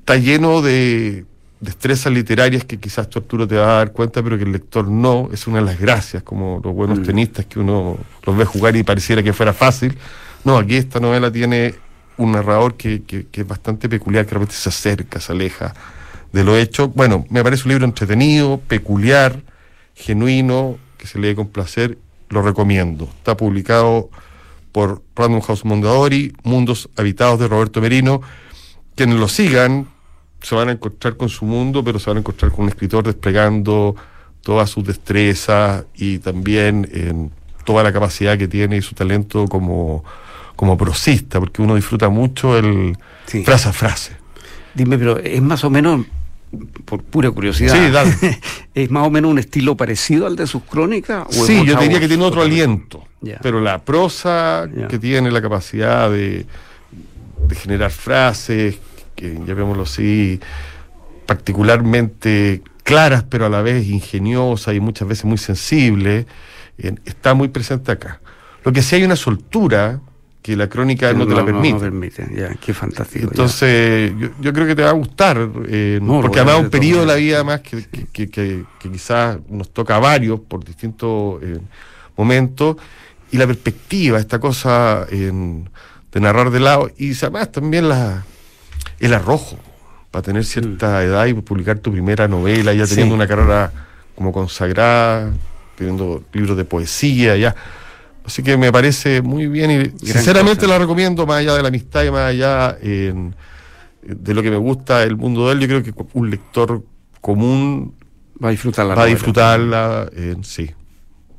Está 0.01 0.17
lleno 0.17 0.63
de 0.63 1.27
destrezas 1.61 2.13
literarias 2.13 2.65
que 2.65 2.79
quizás 2.79 3.09
tu 3.09 3.19
Arturo 3.19 3.49
te 3.49 3.57
va 3.57 3.75
a 3.75 3.77
dar 3.79 3.93
cuenta, 3.93 4.23
pero 4.23 4.37
que 4.37 4.45
el 4.45 4.53
lector 4.53 4.87
no. 4.89 5.29
Es 5.33 5.47
una 5.47 5.59
de 5.59 5.65
las 5.65 5.79
gracias, 5.79 6.23
como 6.23 6.61
los 6.63 6.75
buenos 6.75 7.01
mm. 7.01 7.03
tenistas 7.03 7.47
que 7.47 7.59
uno 7.59 7.99
los 8.25 8.37
ve 8.37 8.45
jugar 8.45 8.77
y 8.77 8.83
pareciera 8.83 9.23
que 9.23 9.33
fuera 9.33 9.53
fácil. 9.53 9.97
No, 10.45 10.59
aquí 10.59 10.77
esta 10.77 11.01
novela 11.01 11.33
tiene 11.33 11.75
un 12.17 12.33
narrador 12.33 12.75
que, 12.77 13.03
que, 13.03 13.27
es 13.33 13.47
bastante 13.47 13.89
peculiar, 13.89 14.25
que 14.25 14.33
realmente 14.33 14.55
se 14.55 14.69
acerca, 14.69 15.21
se 15.21 15.33
aleja 15.33 15.75
de 16.33 16.45
lo 16.45 16.57
hecho. 16.57 16.89
Bueno, 16.89 17.25
me 17.31 17.43
parece 17.43 17.65
un 17.65 17.71
libro 17.71 17.85
entretenido, 17.85 18.59
peculiar, 18.59 19.43
genuino, 19.95 20.79
que 20.99 21.07
se 21.07 21.19
lee 21.19 21.35
con 21.35 21.49
placer, 21.49 21.99
lo 22.29 22.43
recomiendo. 22.43 23.05
Está 23.05 23.37
publicado 23.37 24.11
por 24.73 25.03
Random 25.15 25.41
House 25.41 25.65
Mondadori, 25.65 26.33
Mundos 26.43 26.89
Habitados 26.97 27.39
de 27.39 27.49
Roberto 27.49 27.81
Merino. 27.81 28.21
Quienes 28.97 29.19
lo 29.19 29.29
sigan 29.29 29.89
se 30.43 30.55
van 30.55 30.69
a 30.69 30.73
encontrar 30.73 31.17
con 31.17 31.29
su 31.29 31.45
mundo, 31.45 31.83
pero 31.83 31.99
se 31.99 32.11
van 32.11 32.19
a 32.19 32.21
encontrar 32.21 32.51
con 32.53 32.65
un 32.65 32.69
escritor 32.69 33.05
desplegando 33.05 33.97
todas 34.43 34.69
sus 34.69 34.85
destrezas 34.85 35.85
y 35.95 36.19
también 36.19 36.89
en 36.93 37.33
toda 37.65 37.83
la 37.83 37.93
capacidad 37.93 38.37
que 38.37 38.47
tiene 38.47 38.77
y 38.77 38.83
su 38.83 38.95
talento 38.95 39.47
como 39.47 40.05
como 40.57 40.77
prosista, 40.77 41.41
porque 41.41 41.63
uno 41.63 41.75
disfruta 41.75 42.09
mucho 42.09 42.57
el 42.57 42.97
frase 43.45 43.69
a 43.69 43.73
frase. 43.73 44.17
Dime, 44.75 44.99
pero 44.99 45.19
es 45.19 45.41
más 45.41 45.65
o 45.65 45.71
menos, 45.71 46.05
por 46.85 47.03
pura 47.03 47.31
curiosidad, 47.31 48.07
¿es 48.75 48.91
más 48.91 49.07
o 49.07 49.11
menos 49.11 49.31
un 49.31 49.39
estilo 49.39 49.77
parecido 49.77 50.27
al 50.27 50.37
de 50.37 50.47
sus 50.47 50.63
crónicas? 50.63 51.27
sí, 51.31 51.65
yo 51.65 51.77
diría 51.77 52.01
que 52.01 52.09
tiene 52.09 52.25
otro 52.25 52.43
aliento, 52.43 53.05
pero 53.43 53.61
la 53.61 53.83
prosa 53.83 54.69
que 54.89 54.99
tiene 54.99 55.31
la 55.31 55.41
capacidad 55.41 56.11
de, 56.11 56.47
de 57.49 57.55
generar 57.55 57.91
frases, 57.91 58.79
que 59.15 59.39
llamémoslo 59.47 59.85
así, 59.85 60.41
particularmente 61.27 62.63
claras, 62.83 63.25
pero 63.25 63.47
a 63.47 63.49
la 63.49 63.63
vez 63.63 63.87
ingeniosas 63.87 64.75
y 64.75 64.81
muchas 64.81 65.09
veces 65.09 65.25
muy 65.25 65.39
sensibles, 65.39 66.27
eh, 66.79 66.95
está 67.05 67.35
muy 67.35 67.49
presente 67.49 67.93
acá. 67.93 68.21
Lo 68.65 68.73
que 68.73 68.83
sí 68.83 68.97
hay 68.97 69.05
una 69.05 69.17
soltura 69.17 70.01
que 70.45 70.57
la 70.57 70.69
crónica 70.69 71.11
no, 71.15 71.27
te 71.27 71.35
la 71.35 71.43
permite. 71.43 71.73
No, 71.73 71.81
permite, 71.81 72.29
ya, 72.37 72.55
qué 72.57 72.75
fantástico. 72.75 73.29
Entonces, 73.31 74.13
yo, 74.39 74.53
creo 74.53 74.67
que 74.67 74.75
te 74.75 74.83
va 74.83 74.91
a 74.91 74.93
gustar, 74.93 75.39
eh, 75.67 75.99
porque 76.07 76.41
además 76.41 76.61
un 76.65 76.69
periodo 76.69 77.01
de 77.01 77.07
la 77.07 77.15
vida 77.15 77.43
más 77.43 77.63
que, 77.63 77.87
que, 78.13 78.65
quizás 78.79 79.39
nos 79.49 79.71
toca 79.73 79.97
a 79.97 80.01
varios 80.01 80.41
por 80.41 80.63
distintos 80.63 81.43
eh, 81.43 81.59
momentos, 82.15 82.77
y 83.33 83.39
la 83.39 83.47
perspectiva, 83.47 84.19
esta 84.19 84.39
cosa 84.39 85.07
de 85.07 86.21
narrar 86.21 86.51
de 86.51 86.61
lado, 86.61 86.91
y 86.99 87.17
además 87.17 87.51
también 87.51 87.89
la, 87.89 88.27
el 89.01 89.15
arrojo, 89.15 89.59
para 90.11 90.25
tener 90.25 90.45
cierta 90.45 90.99
mm. 90.99 91.05
edad 91.05 91.25
y 91.25 91.33
publicar 91.33 91.79
tu 91.79 91.91
primera 91.91 92.29
novela, 92.29 92.75
ya 92.75 92.87
teniendo 92.87 93.15
una 93.15 93.27
carrera 93.27 93.73
como 94.15 94.31
consagrada, 94.31 95.33
teniendo 95.75 96.23
libros 96.35 96.59
de 96.59 96.67
poesía, 96.67 97.35
ya 97.35 97.57
Así 98.25 98.43
que 98.43 98.57
me 98.57 98.73
parece 98.73 99.21
muy 99.21 99.47
bien 99.47 99.71
y 99.71 100.07
sinceramente 100.07 100.67
la 100.67 100.79
recomiendo, 100.79 101.27
más 101.27 101.41
allá 101.41 101.55
de 101.55 101.63
la 101.63 101.69
amistad 101.69 102.05
y 102.05 102.11
más 102.11 102.31
allá 102.31 102.73
de 102.81 104.35
lo 104.35 104.43
que 104.43 104.51
me 104.51 104.57
gusta 104.57 105.03
el 105.03 105.17
mundo 105.17 105.47
de 105.47 105.53
él. 105.53 105.61
Yo 105.61 105.67
creo 105.69 105.83
que 105.83 105.93
un 106.15 106.31
lector 106.31 106.83
común 107.21 107.95
va 108.43 108.49
a 108.49 108.51
disfrutarla. 108.51 108.95
Va 108.95 109.03
a 109.03 109.07
disfrutarla, 109.07 110.11
sí. 110.43 110.71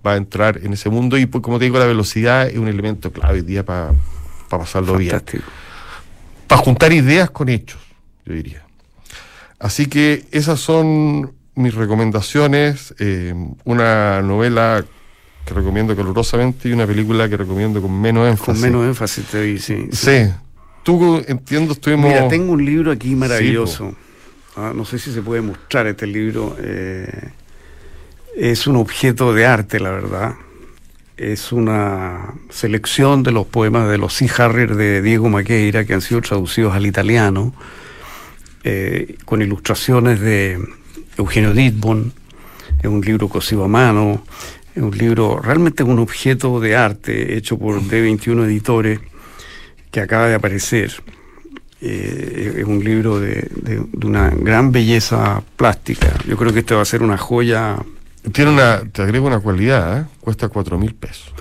Va 0.05 0.13
a 0.13 0.17
entrar 0.17 0.59
en 0.63 0.73
ese 0.73 0.89
mundo 0.89 1.17
y, 1.17 1.25
pues, 1.25 1.41
como 1.41 1.57
te 1.57 1.65
digo, 1.65 1.79
la 1.79 1.85
velocidad 1.85 2.47
es 2.47 2.57
un 2.57 2.67
elemento 2.67 3.11
clave 3.11 3.39
hoy 3.39 3.45
día 3.45 3.65
para 3.65 3.91
pasarlo 4.47 4.97
bien. 4.97 5.19
Para 6.45 6.61
juntar 6.61 6.93
ideas 6.93 7.31
con 7.31 7.49
hechos, 7.49 7.81
yo 8.25 8.35
diría. 8.35 8.63
Así 9.57 9.87
que 9.87 10.27
esas 10.31 10.59
son 10.59 11.33
mis 11.55 11.73
recomendaciones. 11.73 12.93
Eh, 12.99 13.33
una 13.63 14.21
novela 14.21 14.85
que 15.45 15.53
recomiendo 15.53 15.95
calurosamente 15.95 16.69
y 16.69 16.73
una 16.73 16.87
película 16.87 17.29
que 17.29 17.37
recomiendo 17.37 17.81
con 17.81 17.99
menos 18.01 18.27
énfasis. 18.27 18.61
Con 18.61 18.61
menos 18.61 18.87
énfasis 18.87 19.25
te 19.25 19.41
vi, 19.43 19.59
sí. 19.59 19.87
Sí. 19.91 20.29
Tú, 20.83 21.23
entiendo, 21.27 21.73
estuvimos... 21.73 22.09
Mira, 22.09 22.27
tengo 22.27 22.53
un 22.53 22.65
libro 22.65 22.91
aquí 22.91 23.15
maravilloso. 23.15 23.95
Ah, 24.55 24.71
no 24.73 24.85
sé 24.85 24.99
si 24.99 25.11
se 25.11 25.21
puede 25.21 25.41
mostrar 25.41 25.87
este 25.87 26.07
libro. 26.07 26.55
Eh, 26.59 27.29
es 28.35 28.67
un 28.67 28.75
objeto 28.77 29.33
de 29.33 29.45
arte, 29.45 29.79
la 29.79 29.91
verdad. 29.91 30.35
Es 31.17 31.51
una 31.51 32.33
selección 32.49 33.23
de 33.23 33.31
los 33.31 33.45
poemas 33.45 33.89
de 33.89 33.97
los 33.97 34.13
Sea 34.13 34.29
Harrier 34.37 34.75
de 34.75 35.01
Diego 35.01 35.29
Maqueira 35.29 35.85
que 35.85 35.93
han 35.93 36.01
sido 36.01 36.21
traducidos 36.21 36.73
al 36.73 36.85
italiano, 36.85 37.53
eh, 38.63 39.15
con 39.25 39.41
ilustraciones 39.41 40.19
de 40.19 40.59
Eugenio 41.17 41.53
Dittborn. 41.53 42.13
Es 42.79 42.89
un 42.89 43.01
libro 43.01 43.29
cosido 43.29 43.63
a 43.63 43.67
mano. 43.67 44.23
Es 44.75 44.83
un 44.83 44.97
libro, 44.97 45.39
realmente 45.41 45.83
un 45.83 45.99
objeto 45.99 46.59
de 46.59 46.75
arte 46.75 47.37
hecho 47.37 47.57
por 47.57 47.81
D21 47.81 48.43
Editores 48.43 48.99
que 49.89 50.01
acaba 50.01 50.27
de 50.27 50.35
aparecer. 50.35 50.91
Eh, 51.79 52.55
es 52.57 52.65
un 52.65 52.83
libro 52.83 53.19
de, 53.19 53.49
una 54.03 54.29
gran 54.31 54.73
belleza 54.73 55.41
plástica. 55.55 56.13
Yo 56.27 56.35
creo 56.35 56.51
que 56.51 56.59
este 56.59 56.75
va 56.75 56.81
a 56.81 56.85
ser 56.85 57.03
una 57.03 57.17
joya. 57.17 57.77
Tiene 58.33 58.51
una, 58.51 58.81
te 58.91 59.01
agrego 59.01 59.27
una 59.27 59.39
cualidad, 59.39 60.01
¿eh? 60.01 60.05
cuesta 60.19 60.49
cuatro 60.49 60.77
mil 60.77 60.93
pesos. 60.93 61.33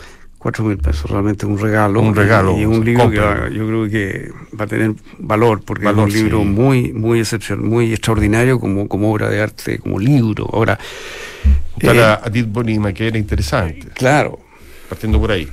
Cuatro 0.45 0.63
mil 0.63 0.77
pesos, 0.77 1.11
realmente 1.11 1.47
un 1.47 1.59
regalo. 1.59 2.03
Un 2.03 2.15
regalo. 2.15 2.61
Y, 2.61 2.67
un 2.67 2.85
libro 2.85 3.09
que 3.09 3.17
yo 3.17 3.67
creo 3.67 3.89
que 3.89 4.31
va 4.61 4.65
a 4.65 4.67
tener 4.67 4.93
valor, 5.19 5.63
porque 5.65 5.89
es 5.89 5.97
un 5.97 6.13
libro 6.13 6.45
muy, 6.45 6.93
muy 6.93 7.21
excepcional, 7.21 7.65
muy 7.65 7.93
extraordinario 7.95 8.61
como, 8.61 8.87
como 8.87 9.11
obra 9.11 9.31
de 9.31 9.41
arte, 9.41 9.79
como 9.79 9.99
libro. 9.99 10.47
Ahora, 10.53 10.79
para 11.83 12.21
eh, 12.27 12.45
Bonnie 12.47 12.79
Maqueira 12.79 13.17
interesante. 13.17 13.89
Claro. 13.95 14.39
Partiendo 14.87 15.19
por 15.19 15.33
ahí. 15.33 15.49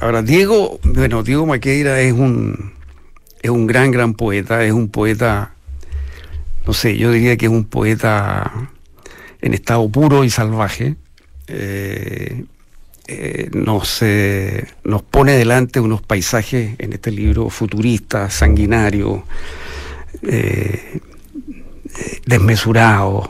Ahora, 0.00 0.22
Diego, 0.22 0.80
bueno, 0.82 1.22
Diego 1.22 1.46
Maqueira 1.46 2.00
es 2.00 2.12
un, 2.12 2.72
es 3.42 3.50
un 3.50 3.68
gran, 3.68 3.92
gran 3.92 4.14
poeta, 4.14 4.64
es 4.64 4.72
un 4.72 4.88
poeta, 4.88 5.54
no 6.66 6.72
sé, 6.72 6.96
yo 6.96 7.12
diría 7.12 7.36
que 7.36 7.46
es 7.46 7.52
un 7.52 7.62
poeta 7.62 8.50
en 9.40 9.54
estado 9.54 9.88
puro 9.88 10.24
y 10.24 10.30
salvaje. 10.30 10.96
Eh, 11.46 12.44
eh, 13.12 13.50
nos, 13.52 14.02
nos 14.84 15.02
pone 15.02 15.32
delante 15.32 15.80
unos 15.80 16.02
paisajes 16.02 16.74
en 16.78 16.92
este 16.92 17.10
libro 17.10 17.50
futuristas, 17.50 18.34
sanguinarios, 18.34 19.22
desmesurados 22.26 23.26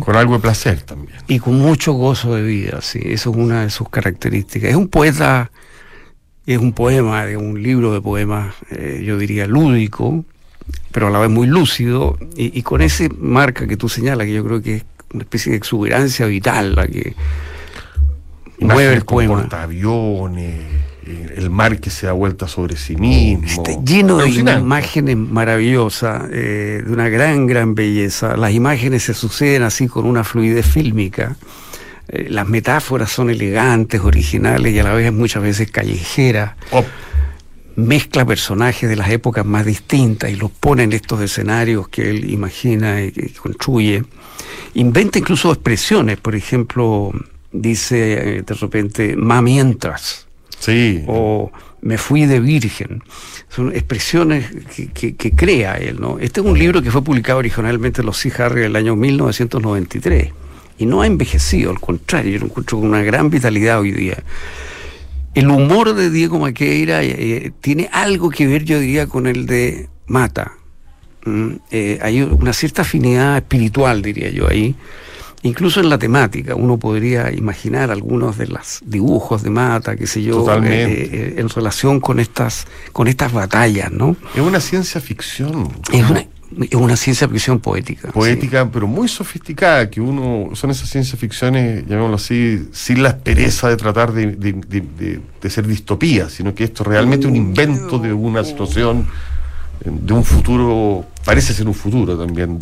con 0.00 0.16
algo 0.16 0.34
de 0.34 0.40
placer 0.40 0.82
también. 0.82 1.18
Y 1.26 1.38
con 1.38 1.58
mucho 1.58 1.92
gozo 1.92 2.34
de 2.34 2.42
vida, 2.42 2.80
sí, 2.80 3.00
eso 3.04 3.30
es 3.30 3.36
una 3.36 3.62
de 3.62 3.70
sus 3.70 3.88
características. 3.88 4.70
Es 4.70 4.76
un 4.76 4.88
poeta, 4.88 5.50
es 6.46 6.58
un 6.58 6.72
poema, 6.72 7.26
es 7.26 7.36
un 7.36 7.62
libro 7.62 7.92
de 7.92 8.00
poemas, 8.00 8.54
eh, 8.70 9.02
yo 9.04 9.18
diría 9.18 9.46
lúdico, 9.46 10.24
pero 10.92 11.08
a 11.08 11.10
la 11.10 11.18
vez 11.18 11.30
muy 11.30 11.46
lúcido, 11.46 12.16
y, 12.36 12.62
con 12.62 12.82
ese 12.82 13.08
marca 13.18 13.66
que 13.66 13.76
tú 13.76 13.88
señalas, 13.88 14.26
que 14.26 14.32
yo 14.32 14.44
creo 14.44 14.62
que 14.62 14.76
es 14.76 14.84
una 15.12 15.24
especie 15.24 15.52
de 15.52 15.58
exuberancia 15.58 16.26
vital 16.26 16.74
la 16.74 16.86
que 16.86 17.14
mueve 18.58 18.94
el 18.94 19.04
poema. 19.04 19.48
aviones, 19.50 20.60
eh, 21.06 21.34
el 21.36 21.50
mar 21.50 21.78
que 21.80 21.90
se 21.90 22.06
da 22.06 22.12
vuelta 22.12 22.48
sobre 22.48 22.76
sí 22.76 22.96
mismo. 22.96 23.46
Está 23.46 23.82
lleno 23.84 24.18
de 24.18 24.30
imágenes 24.30 25.16
maravillosas, 25.16 26.28
eh, 26.32 26.82
de 26.84 26.92
una 26.92 27.08
gran, 27.08 27.46
gran 27.46 27.74
belleza. 27.74 28.36
Las 28.36 28.52
imágenes 28.52 29.04
se 29.04 29.14
suceden 29.14 29.62
así 29.62 29.86
con 29.86 30.06
una 30.06 30.24
fluidez 30.24 30.66
fílmica. 30.66 31.36
Eh, 32.08 32.28
las 32.30 32.48
metáforas 32.48 33.10
son 33.10 33.30
elegantes, 33.30 34.00
originales 34.00 34.72
y 34.72 34.78
a 34.78 34.84
la 34.84 34.94
vez 34.94 35.12
muchas 35.12 35.42
veces 35.42 35.70
callejeras. 35.70 36.52
Oh. 36.70 36.84
Mezcla 37.76 38.24
personajes 38.24 38.88
de 38.88 38.94
las 38.94 39.10
épocas 39.10 39.44
más 39.44 39.66
distintas 39.66 40.30
y 40.30 40.36
los 40.36 40.52
pone 40.52 40.84
en 40.84 40.92
estos 40.92 41.20
escenarios 41.20 41.88
que 41.88 42.08
él 42.08 42.30
imagina 42.30 43.02
y, 43.02 43.12
y 43.16 43.30
construye. 43.30 44.04
Inventa 44.74 45.18
incluso 45.18 45.50
expresiones, 45.52 46.18
por 46.18 46.36
ejemplo, 46.36 47.12
dice 47.54 48.42
de 48.42 48.54
repente, 48.54 49.16
ma 49.16 49.40
mientras 49.40 50.24
Sí. 50.64 51.04
O 51.06 51.52
me 51.82 51.98
fui 51.98 52.24
de 52.24 52.40
virgen. 52.40 53.02
Son 53.50 53.70
expresiones 53.72 54.46
que, 54.94 55.32
crea 55.36 55.76
él, 55.76 56.00
¿no? 56.00 56.18
Este 56.18 56.40
es 56.40 56.46
un 56.46 56.58
libro 56.58 56.80
que 56.82 56.90
fue 56.90 57.04
publicado 57.04 57.38
originalmente 57.38 58.00
en 58.00 58.06
los 58.06 58.16
C. 58.16 58.32
Harry 58.38 58.60
en 58.60 58.66
el 58.68 58.76
año 58.76 58.96
1993 58.96 60.32
y 60.78 60.86
no 60.86 61.02
ha 61.02 61.06
envejecido, 61.06 61.70
al 61.70 61.80
contrario, 61.80 62.32
yo 62.32 62.38
lo 62.40 62.46
encuentro 62.46 62.80
con 62.80 62.88
una 62.88 63.02
gran 63.02 63.28
vitalidad 63.28 63.80
hoy 63.80 63.92
día. 63.92 64.24
El 65.34 65.48
humor 65.50 65.94
de 65.94 66.10
Diego 66.10 66.38
Maqueira 66.38 67.02
eh, 67.02 67.14
eh, 67.18 67.52
tiene 67.60 67.90
algo 67.92 68.30
que 68.30 68.46
ver, 68.46 68.64
yo 68.64 68.78
diría, 68.78 69.06
con 69.06 69.26
el 69.26 69.46
de 69.46 69.88
Mata. 70.06 70.52
Mm, 71.26 71.52
eh, 71.70 71.98
hay 72.00 72.22
una 72.22 72.52
cierta 72.52 72.82
afinidad 72.82 73.36
espiritual, 73.36 74.00
diría 74.00 74.30
yo, 74.30 74.48
ahí. 74.48 74.74
Incluso 75.44 75.80
en 75.80 75.90
la 75.90 75.98
temática, 75.98 76.54
uno 76.54 76.78
podría 76.78 77.30
imaginar 77.30 77.90
algunos 77.90 78.38
de 78.38 78.46
los 78.46 78.80
dibujos 78.82 79.42
de 79.42 79.50
Mata, 79.50 79.94
qué 79.94 80.06
sé 80.06 80.22
yo, 80.22 80.50
eh, 80.62 80.64
eh, 80.64 81.34
en 81.36 81.50
relación 81.50 82.00
con 82.00 82.18
estas, 82.18 82.66
con 82.92 83.08
estas 83.08 83.30
batallas, 83.30 83.92
¿no? 83.92 84.16
Es 84.34 84.40
una 84.40 84.58
ciencia 84.58 85.02
ficción. 85.02 85.68
Es 85.92 86.02
una, 86.08 86.24
una 86.78 86.96
ciencia 86.96 87.28
ficción 87.28 87.60
poética. 87.60 88.10
Poética, 88.10 88.70
pero 88.70 88.86
muy 88.86 89.06
sofisticada, 89.06 89.90
que 89.90 90.00
uno, 90.00 90.56
son 90.56 90.70
esas 90.70 90.88
ciencias 90.88 91.20
ficciones, 91.20 91.84
llamémoslo 91.86 92.16
así, 92.16 92.66
sin 92.72 93.02
la 93.02 93.18
pereza 93.18 93.68
de 93.68 93.76
tratar 93.76 94.14
de, 94.14 94.36
de, 94.36 95.50
ser 95.50 95.66
distopía, 95.66 96.30
sino 96.30 96.54
que 96.54 96.64
esto 96.64 96.84
es 96.84 96.88
realmente 96.88 97.26
un 97.26 97.36
invento 97.36 97.98
de 97.98 98.14
una 98.14 98.44
situación, 98.44 99.06
de 99.84 100.12
un 100.14 100.24
futuro, 100.24 101.04
parece 101.22 101.52
ser 101.52 101.68
un 101.68 101.74
futuro 101.74 102.16
también 102.16 102.58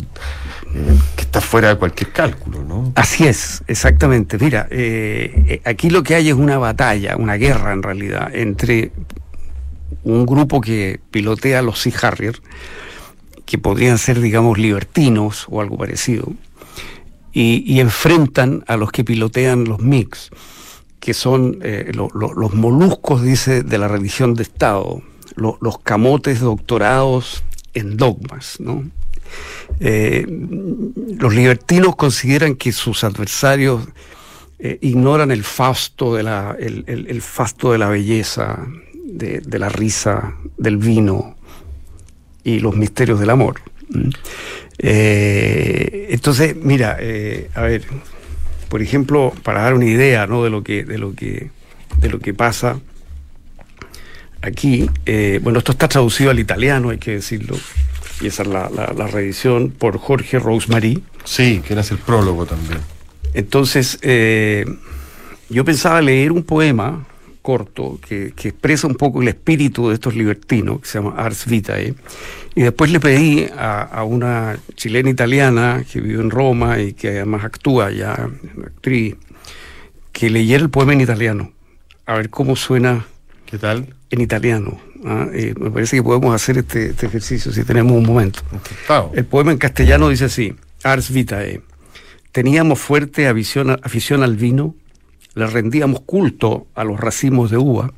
eh, 0.75 0.99
que 1.15 1.21
está 1.21 1.39
fuera 1.39 1.69
de 1.69 1.75
cualquier 1.75 2.11
cálculo, 2.11 2.63
¿no? 2.63 2.91
Así 2.95 3.25
es, 3.25 3.63
exactamente. 3.67 4.39
Mira, 4.39 4.67
eh, 4.71 5.45
eh, 5.47 5.61
aquí 5.65 5.91
lo 5.91 6.01
que 6.01 6.15
hay 6.15 6.29
es 6.29 6.33
una 6.33 6.57
batalla, 6.57 7.15
una 7.15 7.35
guerra 7.35 7.73
en 7.73 7.83
realidad, 7.83 8.33
entre 8.33 8.91
un 10.03 10.25
grupo 10.25 10.61
que 10.61 10.99
pilotea 11.11 11.61
los 11.61 11.79
Sea 11.79 11.93
Harrier, 12.01 12.41
que 13.45 13.59
podrían 13.59 13.99
ser, 13.99 14.19
digamos, 14.19 14.57
libertinos 14.57 15.45
o 15.49 15.61
algo 15.61 15.77
parecido, 15.77 16.33
y, 17.31 17.79
enfrentan 17.79 18.63
a 18.67 18.77
los 18.77 18.91
que 18.91 19.03
pilotean 19.03 19.65
los 19.65 19.79
MIGs, 19.79 20.29
que 20.99 21.13
son 21.13 21.59
los 21.93 22.53
moluscos, 22.53 23.23
dice, 23.23 23.63
de 23.63 23.77
la 23.79 23.87
religión 23.87 24.35
de 24.35 24.43
Estado, 24.43 25.01
los 25.35 25.79
camotes 25.79 26.41
doctorados 26.41 27.43
en 27.73 27.97
dogmas, 27.97 28.59
¿no? 28.59 28.83
Eh, 29.79 30.25
los 31.19 31.33
libertinos 31.33 31.95
consideran 31.95 32.55
que 32.55 32.71
sus 32.71 33.03
adversarios 33.03 33.87
eh, 34.59 34.77
ignoran 34.81 35.31
el 35.31 35.43
fasto 35.43 36.15
de 36.15 36.23
la, 36.23 36.55
el, 36.59 37.21
fasto 37.21 37.71
de 37.71 37.77
la 37.77 37.89
belleza, 37.89 38.65
de, 38.93 39.59
la 39.59 39.69
risa, 39.69 40.35
del 40.57 40.77
vino 40.77 41.35
y 42.43 42.59
los 42.59 42.75
misterios 42.75 43.19
del 43.19 43.29
amor. 43.29 43.61
Eh, 44.77 46.07
entonces, 46.11 46.55
mira, 46.55 46.97
a 47.53 47.61
ver, 47.61 47.83
por 48.69 48.81
ejemplo, 48.81 49.33
para 49.43 49.63
dar 49.63 49.73
una 49.73 49.85
idea 49.85 50.27
¿no? 50.27 50.43
de 50.43 50.49
lo 50.49 50.63
que, 50.63 50.85
de 50.85 50.97
lo 50.97 51.13
que, 51.13 51.49
de 51.99 52.09
lo 52.09 52.19
que 52.19 52.33
pasa 52.33 52.79
aquí, 54.41 54.89
bueno, 55.41 55.59
esto 55.59 55.73
está 55.73 55.87
traducido 55.87 56.31
al 56.31 56.39
italiano, 56.39 56.89
hay 56.89 56.97
que 56.97 57.11
decirlo 57.11 57.57
y 58.21 58.27
esa 58.27 58.43
es 58.43 58.49
la, 58.49 58.69
la, 58.69 59.07
reedición 59.07 59.71
por 59.71 59.97
Jorge 59.97 60.39
Rosemary. 60.39 61.03
Sí, 61.23 61.61
que 61.65 61.73
era 61.73 61.81
el 61.81 61.97
prólogo 61.97 62.45
también. 62.45 62.79
Entonces, 63.33 63.99
eh, 64.01 64.65
yo 65.49 65.65
pensaba 65.65 66.01
leer 66.01 66.31
un 66.31 66.43
poema 66.43 67.05
corto 67.43 67.99
que, 68.07 68.27
expresa 68.27 68.87
un 68.87 68.95
poco 68.95 69.21
el 69.21 69.27
espíritu 69.27 69.89
de 69.89 69.95
estos 69.95 70.15
libertinos, 70.15 70.79
que 70.79 70.87
se 70.87 70.99
llama 70.99 71.15
Ars 71.17 71.45
Vitae, 71.45 71.93
y 72.55 72.61
después 72.63 72.89
le 72.89 72.99
pedí 72.99 73.45
a, 73.55 74.03
una 74.03 74.57
chilena 74.75 75.09
italiana 75.09 75.83
que 75.91 76.01
vive 76.01 76.21
en 76.21 76.31
Roma 76.31 76.79
y 76.79 76.93
que 76.93 77.09
además 77.09 77.43
actúa 77.43 77.91
ya, 77.91 78.29
actriz, 78.65 79.15
que 80.11 80.29
leyera 80.29 80.63
el 80.63 80.69
poema 80.69 80.93
en 80.93 81.01
italiano, 81.01 81.51
a 82.05 82.15
ver 82.15 82.29
cómo 82.29 82.55
suena. 82.55 83.05
¿Qué 83.45 83.57
tal? 83.57 83.93
En 84.09 84.21
italiano. 84.21 84.79
¿Ah? 85.05 85.27
me 85.31 85.71
parece 85.71 85.97
que 85.97 86.03
podemos 86.03 86.33
hacer 86.33 86.59
este, 86.59 86.91
este, 86.91 87.05
ejercicio 87.05 87.51
si 87.51 87.63
tenemos 87.63 87.93
un 87.93 88.05
momento. 88.05 88.39
El 89.13 89.25
poema 89.25 89.51
en 89.51 89.57
castellano 89.57 90.09
dice 90.09 90.25
así, 90.25 90.55
Ars 90.83 91.11
Vitae. 91.11 91.61
Teníamos 92.31 92.79
fuerte 92.79 93.27
afición, 93.27 93.71
afición 93.71 94.23
al 94.23 94.35
vino, 94.35 94.75
le 95.35 95.47
rendíamos 95.47 96.01
culto 96.01 96.67
a 96.75 96.83
los 96.83 96.99
racimos 96.99 97.51
de 97.51 97.57
uva 97.57 97.93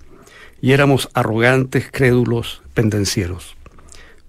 y 0.61 0.71
éramos 0.71 1.09
arrogantes, 1.13 1.87
crédulos, 1.91 2.61
pendencieros. 2.73 3.55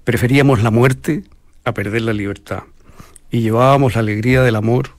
Preferíamos 0.04 0.62
la 0.62 0.70
muerte 0.70 1.24
a 1.64 1.72
perder 1.72 2.02
la 2.02 2.12
libertad 2.12 2.62
y 3.30 3.40
llevábamos 3.40 3.94
la 3.94 4.00
alegría 4.00 4.42
del 4.42 4.56
amor 4.56 4.90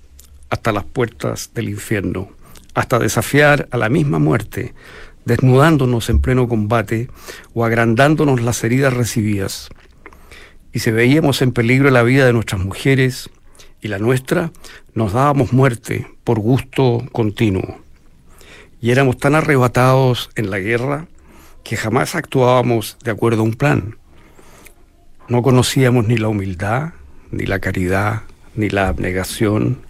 hasta 0.49 0.71
las 0.71 0.83
puertas 0.83 1.51
del 1.53 1.69
infierno, 1.69 2.29
hasta 2.73 2.99
desafiar 2.99 3.67
a 3.71 3.77
la 3.77 3.89
misma 3.89 4.19
muerte 4.19 4.73
desnudándonos 5.27 6.09
en 6.09 6.21
pleno 6.21 6.47
combate 6.47 7.09
o 7.53 7.65
agrandándonos 7.65 8.41
las 8.41 8.63
heridas 8.63 8.93
recibidas. 8.93 9.67
Y 10.71 10.79
si 10.79 10.89
veíamos 10.89 11.41
en 11.41 11.51
peligro 11.51 11.91
la 11.91 12.01
vida 12.01 12.25
de 12.25 12.31
nuestras 12.31 12.63
mujeres 12.63 13.29
y 13.81 13.89
la 13.89 13.99
nuestra, 13.99 14.51
nos 14.93 15.11
dábamos 15.11 15.51
muerte 15.51 16.07
por 16.23 16.39
gusto 16.39 17.03
continuo. 17.11 17.79
Y 18.79 18.91
éramos 18.91 19.17
tan 19.17 19.35
arrebatados 19.35 20.29
en 20.35 20.49
la 20.49 20.59
guerra 20.59 21.07
que 21.65 21.75
jamás 21.75 22.15
actuábamos 22.15 22.97
de 23.03 23.11
acuerdo 23.11 23.41
a 23.41 23.45
un 23.45 23.55
plan. 23.55 23.97
No 25.27 25.41
conocíamos 25.41 26.07
ni 26.07 26.15
la 26.15 26.29
humildad, 26.29 26.93
ni 27.31 27.45
la 27.45 27.59
caridad, 27.59 28.21
ni 28.55 28.69
la 28.69 28.87
abnegación, 28.87 29.81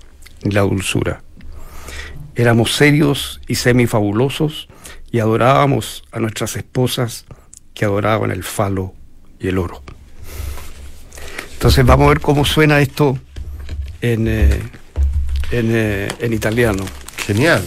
ni 0.43 0.49
la 0.51 0.61
dulzura. 0.61 1.21
Éramos 2.33 2.73
serios 2.75 3.39
y 3.47 3.55
semifabulosos 3.55 4.67
y 5.11 5.19
adorábamos 5.19 6.03
a 6.11 6.19
nuestras 6.19 6.55
esposas 6.55 7.25
que 7.73 7.85
adoraban 7.85 8.31
el 8.31 8.43
falo 8.43 8.93
y 9.39 9.47
el 9.47 9.57
oro. 9.57 9.81
Entonces 11.53 11.85
vamos 11.85 12.05
a 12.05 12.09
ver 12.09 12.19
cómo 12.19 12.45
suena 12.45 12.79
esto 12.79 13.17
en, 14.01 14.27
eh, 14.27 14.61
eh, 15.51 16.09
en, 16.19 16.33
italiano. 16.33 16.85
Genial. 17.25 17.63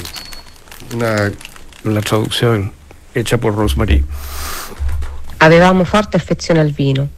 Una... 0.94 1.33
La 1.83 2.03
traduzione 2.03 2.72
hecha 3.14 3.38
por 3.38 3.55
Rosemary. 3.55 4.05
Avevamo 5.38 5.85
forte 5.85 6.18
affezione 6.18 6.61
al 6.61 6.72
vino, 6.72 7.09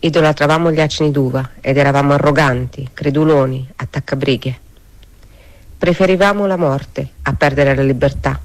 idolatravamo 0.00 0.70
gli 0.70 0.80
acini 0.80 1.10
d'uva 1.10 1.52
ed 1.62 1.78
eravamo 1.78 2.12
arroganti, 2.12 2.90
creduloni, 2.92 3.66
attaccabrighe. 3.74 4.60
Preferivamo 5.78 6.46
la 6.46 6.56
morte 6.56 7.08
a 7.22 7.32
perdere 7.32 7.74
la 7.74 7.82
libertà 7.82 8.38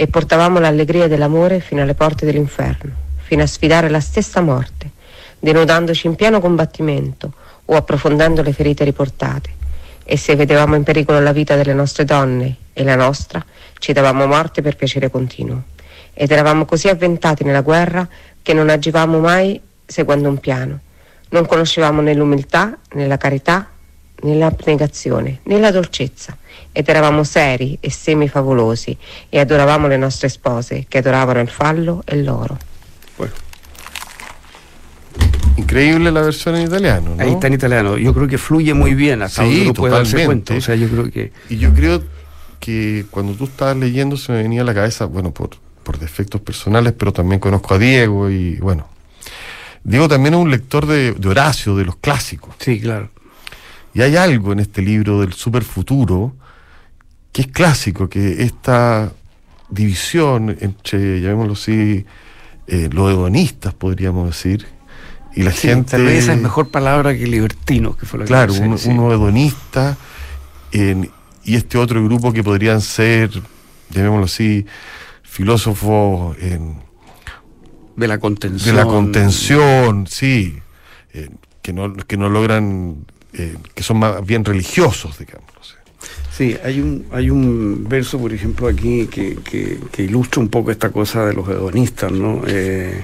e 0.00 0.06
portavamo 0.06 0.60
l'allegria 0.60 1.08
dell'amore 1.08 1.58
fino 1.58 1.82
alle 1.82 1.96
porte 1.96 2.24
dell'inferno, 2.24 2.92
fino 3.16 3.42
a 3.42 3.48
sfidare 3.48 3.88
la 3.88 3.98
stessa 3.98 4.40
morte, 4.40 4.92
denudandoci 5.40 6.06
in 6.06 6.14
pieno 6.14 6.38
combattimento 6.38 7.32
o 7.64 7.74
approfondendo 7.74 8.40
le 8.40 8.52
ferite 8.52 8.84
riportate. 8.84 9.50
E 10.04 10.16
se 10.16 10.36
vedevamo 10.36 10.76
in 10.76 10.84
pericolo 10.84 11.18
la 11.18 11.32
vita 11.32 11.56
delle 11.56 11.74
nostre 11.74 12.04
donne 12.04 12.54
e 12.72 12.84
la 12.84 12.94
nostra, 12.94 13.44
ci 13.78 13.92
davamo 13.92 14.24
morte 14.26 14.62
per 14.62 14.76
piacere 14.76 15.10
continuo. 15.10 15.64
Ed 16.14 16.30
eravamo 16.30 16.64
così 16.64 16.86
avventati 16.86 17.42
nella 17.42 17.62
guerra 17.62 18.06
che 18.40 18.52
non 18.52 18.68
agivamo 18.68 19.18
mai 19.18 19.60
seguendo 19.84 20.28
un 20.28 20.38
piano. 20.38 20.78
Non 21.30 21.44
conoscevamo 21.44 22.02
né 22.02 22.14
l'umiltà, 22.14 22.78
né 22.92 23.08
la 23.08 23.16
carità, 23.16 23.68
né 24.22 24.34
l'abnegazione, 24.34 25.40
né 25.44 25.58
la 25.58 25.70
dolcezza 25.70 26.36
ed 26.72 26.88
eravamo 26.88 27.24
seri 27.24 27.76
e 27.80 27.90
semifavolosi 27.90 28.96
e 29.28 29.38
adoravamo 29.38 29.86
le 29.86 29.96
nostre 29.96 30.28
spose 30.28 30.86
che 30.88 30.98
adoravano 30.98 31.40
il 31.40 31.48
fallo 31.48 32.02
e 32.04 32.22
l'oro. 32.22 32.58
Bueno. 33.16 33.32
increíble 35.68 36.10
la 36.10 36.22
versión 36.22 36.56
en 36.56 36.66
italiano. 36.66 37.14
¿no? 37.14 37.22
Ahí 37.22 37.32
está 37.32 37.46
en 37.48 37.54
italiano. 37.54 37.98
Yo 37.98 38.14
creo 38.14 38.26
que 38.26 38.38
fluye 38.38 38.72
muy 38.74 38.94
bien 38.94 39.22
hasta 39.22 39.44
Sí, 39.44 39.62
uno 39.62 39.74
puede 39.74 39.94
darse 39.94 40.24
cuenta. 40.24 40.54
O 40.54 40.60
sea, 40.60 40.74
yo 40.74 40.88
creo 40.88 41.10
que. 41.10 41.32
Y 41.50 41.58
yo 41.58 41.74
creo 41.74 42.02
que 42.58 43.04
cuando 43.10 43.34
tú 43.34 43.44
estabas 43.44 43.76
leyendo 43.76 44.16
se 44.16 44.32
me 44.32 44.42
venía 44.42 44.62
a 44.62 44.64
la 44.64 44.74
cabeza, 44.74 45.04
bueno, 45.04 45.32
por, 45.32 45.50
por 45.82 45.98
defectos 45.98 46.40
personales, 46.40 46.94
pero 46.96 47.12
también 47.12 47.40
conozco 47.40 47.74
a 47.74 47.78
Diego 47.78 48.30
y 48.30 48.56
bueno. 48.56 48.88
Diego 49.84 50.08
también 50.08 50.34
es 50.34 50.40
un 50.40 50.50
lector 50.50 50.86
de, 50.86 51.12
de 51.12 51.28
Horacio, 51.28 51.76
de 51.76 51.84
los 51.84 51.96
clásicos. 51.96 52.54
Sí, 52.58 52.80
claro. 52.80 53.10
Y 53.94 54.02
hay 54.02 54.16
algo 54.16 54.52
en 54.52 54.60
este 54.60 54.82
libro 54.82 55.20
del 55.20 55.32
superfuturo 55.32 56.34
que 57.32 57.42
es 57.42 57.46
clásico, 57.48 58.08
que 58.08 58.42
esta 58.42 59.12
división 59.70 60.56
entre, 60.60 61.20
llamémoslo 61.20 61.52
así, 61.52 62.04
eh, 62.66 62.88
los 62.92 63.10
hedonistas, 63.12 63.74
podríamos 63.74 64.26
decir, 64.28 64.66
y 65.34 65.42
la 65.42 65.52
Sí, 65.52 65.68
gente... 65.68 65.92
Tal 65.92 66.04
vez 66.04 66.24
esa 66.24 66.32
es 66.32 66.40
mejor 66.40 66.70
palabra 66.70 67.16
que 67.16 67.26
libertino, 67.26 67.96
que 67.96 68.06
fue 68.06 68.18
lo 68.20 68.24
que 68.24 68.28
Claro, 68.28 68.52
usé, 68.52 68.62
uno, 68.62 68.78
sí. 68.78 68.88
uno 68.88 69.12
hedonista 69.12 69.96
en- 70.72 71.10
y 71.44 71.54
este 71.56 71.78
otro 71.78 72.02
grupo 72.04 72.32
que 72.32 72.42
podrían 72.42 72.80
ser, 72.80 73.30
llamémoslo 73.90 74.24
así, 74.24 74.66
filósofos 75.22 76.36
en- 76.40 76.76
de 77.96 78.08
la 78.08 78.14
de 78.14 78.20
contención. 78.20 78.76
la 78.76 78.84
contención, 78.84 80.06
sí, 80.06 80.58
eh, 81.12 81.30
que, 81.62 81.72
no, 81.72 81.94
que 81.94 82.16
no 82.16 82.28
logran, 82.28 83.06
eh, 83.32 83.56
que 83.74 83.82
son 83.82 83.98
más 83.98 84.24
bien 84.26 84.44
religiosos, 84.44 85.18
digamos. 85.18 85.48
no 85.56 85.62
sé. 85.64 85.74
Sí, 86.36 86.56
hay 86.64 86.80
un, 86.80 87.04
hay 87.10 87.30
un 87.30 87.86
verso, 87.88 88.18
por 88.18 88.32
ejemplo, 88.32 88.68
aquí 88.68 89.06
que, 89.08 89.36
que- 89.42 89.78
que 89.90 90.02
ilustra 90.04 90.40
un 90.40 90.48
poco 90.48 90.70
esta 90.70 90.90
cosa 90.90 91.26
de 91.26 91.34
los 91.34 91.48
hedonistas, 91.48 92.12
¿no? 92.12 92.42
Eh, 92.46 93.02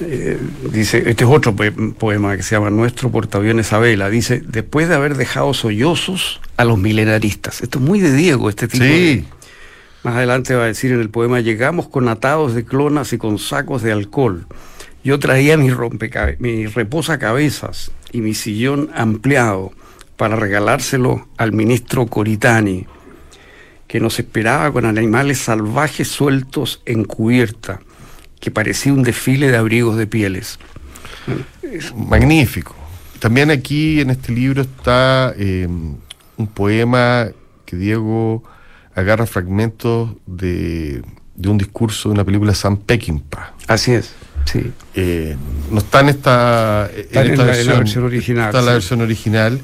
eh, 0.00 0.38
dice, 0.72 0.98
este 1.06 1.24
es 1.24 1.30
otro 1.30 1.54
poe- 1.54 1.94
poema 1.94 2.36
que 2.36 2.42
se 2.42 2.54
llama 2.54 2.70
Nuestro 2.70 3.10
portaaviones 3.10 3.72
Abela. 3.72 4.08
Dice, 4.10 4.42
después 4.46 4.88
de 4.88 4.94
haber 4.94 5.16
dejado 5.16 5.52
sollozos 5.54 6.40
a 6.56 6.64
los 6.64 6.78
milenaristas. 6.78 7.60
Esto 7.62 7.78
es 7.78 7.84
muy 7.84 8.00
de 8.00 8.12
Diego, 8.14 8.48
este 8.48 8.68
tipo. 8.68 8.84
de- 8.84 9.24
Más 10.02 10.14
adelante 10.16 10.54
va 10.54 10.64
a 10.64 10.66
decir 10.66 10.92
en 10.92 11.00
el 11.00 11.10
poema, 11.10 11.40
llegamos 11.40 11.88
con 11.88 12.08
atados 12.08 12.54
de 12.54 12.64
clonas 12.64 13.12
y 13.12 13.18
con 13.18 13.38
sacos 13.38 13.82
de 13.82 13.92
alcohol. 13.92 14.46
Yo 15.06 15.20
traía 15.20 15.56
mi, 15.56 15.70
mi 16.40 16.66
reposacabezas 16.66 17.92
y 18.10 18.22
mi 18.22 18.34
sillón 18.34 18.90
ampliado 18.92 19.70
para 20.16 20.34
regalárselo 20.34 21.28
al 21.36 21.52
ministro 21.52 22.08
Coritani, 22.08 22.88
que 23.86 24.00
nos 24.00 24.18
esperaba 24.18 24.72
con 24.72 24.84
animales 24.84 25.38
salvajes 25.38 26.08
sueltos 26.08 26.82
en 26.86 27.04
cubierta, 27.04 27.78
que 28.40 28.50
parecía 28.50 28.92
un 28.92 29.04
desfile 29.04 29.48
de 29.48 29.56
abrigos 29.56 29.96
de 29.96 30.08
pieles. 30.08 30.58
magnífico. 31.94 32.74
También 33.20 33.52
aquí 33.52 34.00
en 34.00 34.10
este 34.10 34.32
libro 34.32 34.62
está 34.62 35.32
eh, 35.38 35.68
un 35.68 36.46
poema 36.48 37.28
que 37.64 37.76
Diego 37.76 38.42
agarra 38.92 39.26
fragmentos 39.26 40.16
de, 40.26 41.04
de 41.36 41.48
un 41.48 41.58
discurso 41.58 42.08
de 42.08 42.14
una 42.14 42.24
película 42.24 42.56
Sam 42.56 42.76
Peckinpah. 42.76 43.54
Así 43.68 43.92
es, 43.92 44.12
sí. 44.46 44.72
Eh, 44.94 45.36
no 45.70 45.78
está 45.78 46.00
en 46.00 46.08
esta, 46.08 46.90
Está 46.96 47.22
en 47.24 47.32
esta 47.32 47.44
la- 47.44 47.60
en 47.60 47.66
la 47.66 47.74
versión 47.74 48.04
original, 48.04 48.46
Está 48.46 48.58
en 48.60 48.64
la 48.66 48.70
sí. 48.72 48.74
versión 48.76 49.00
original 49.02 49.60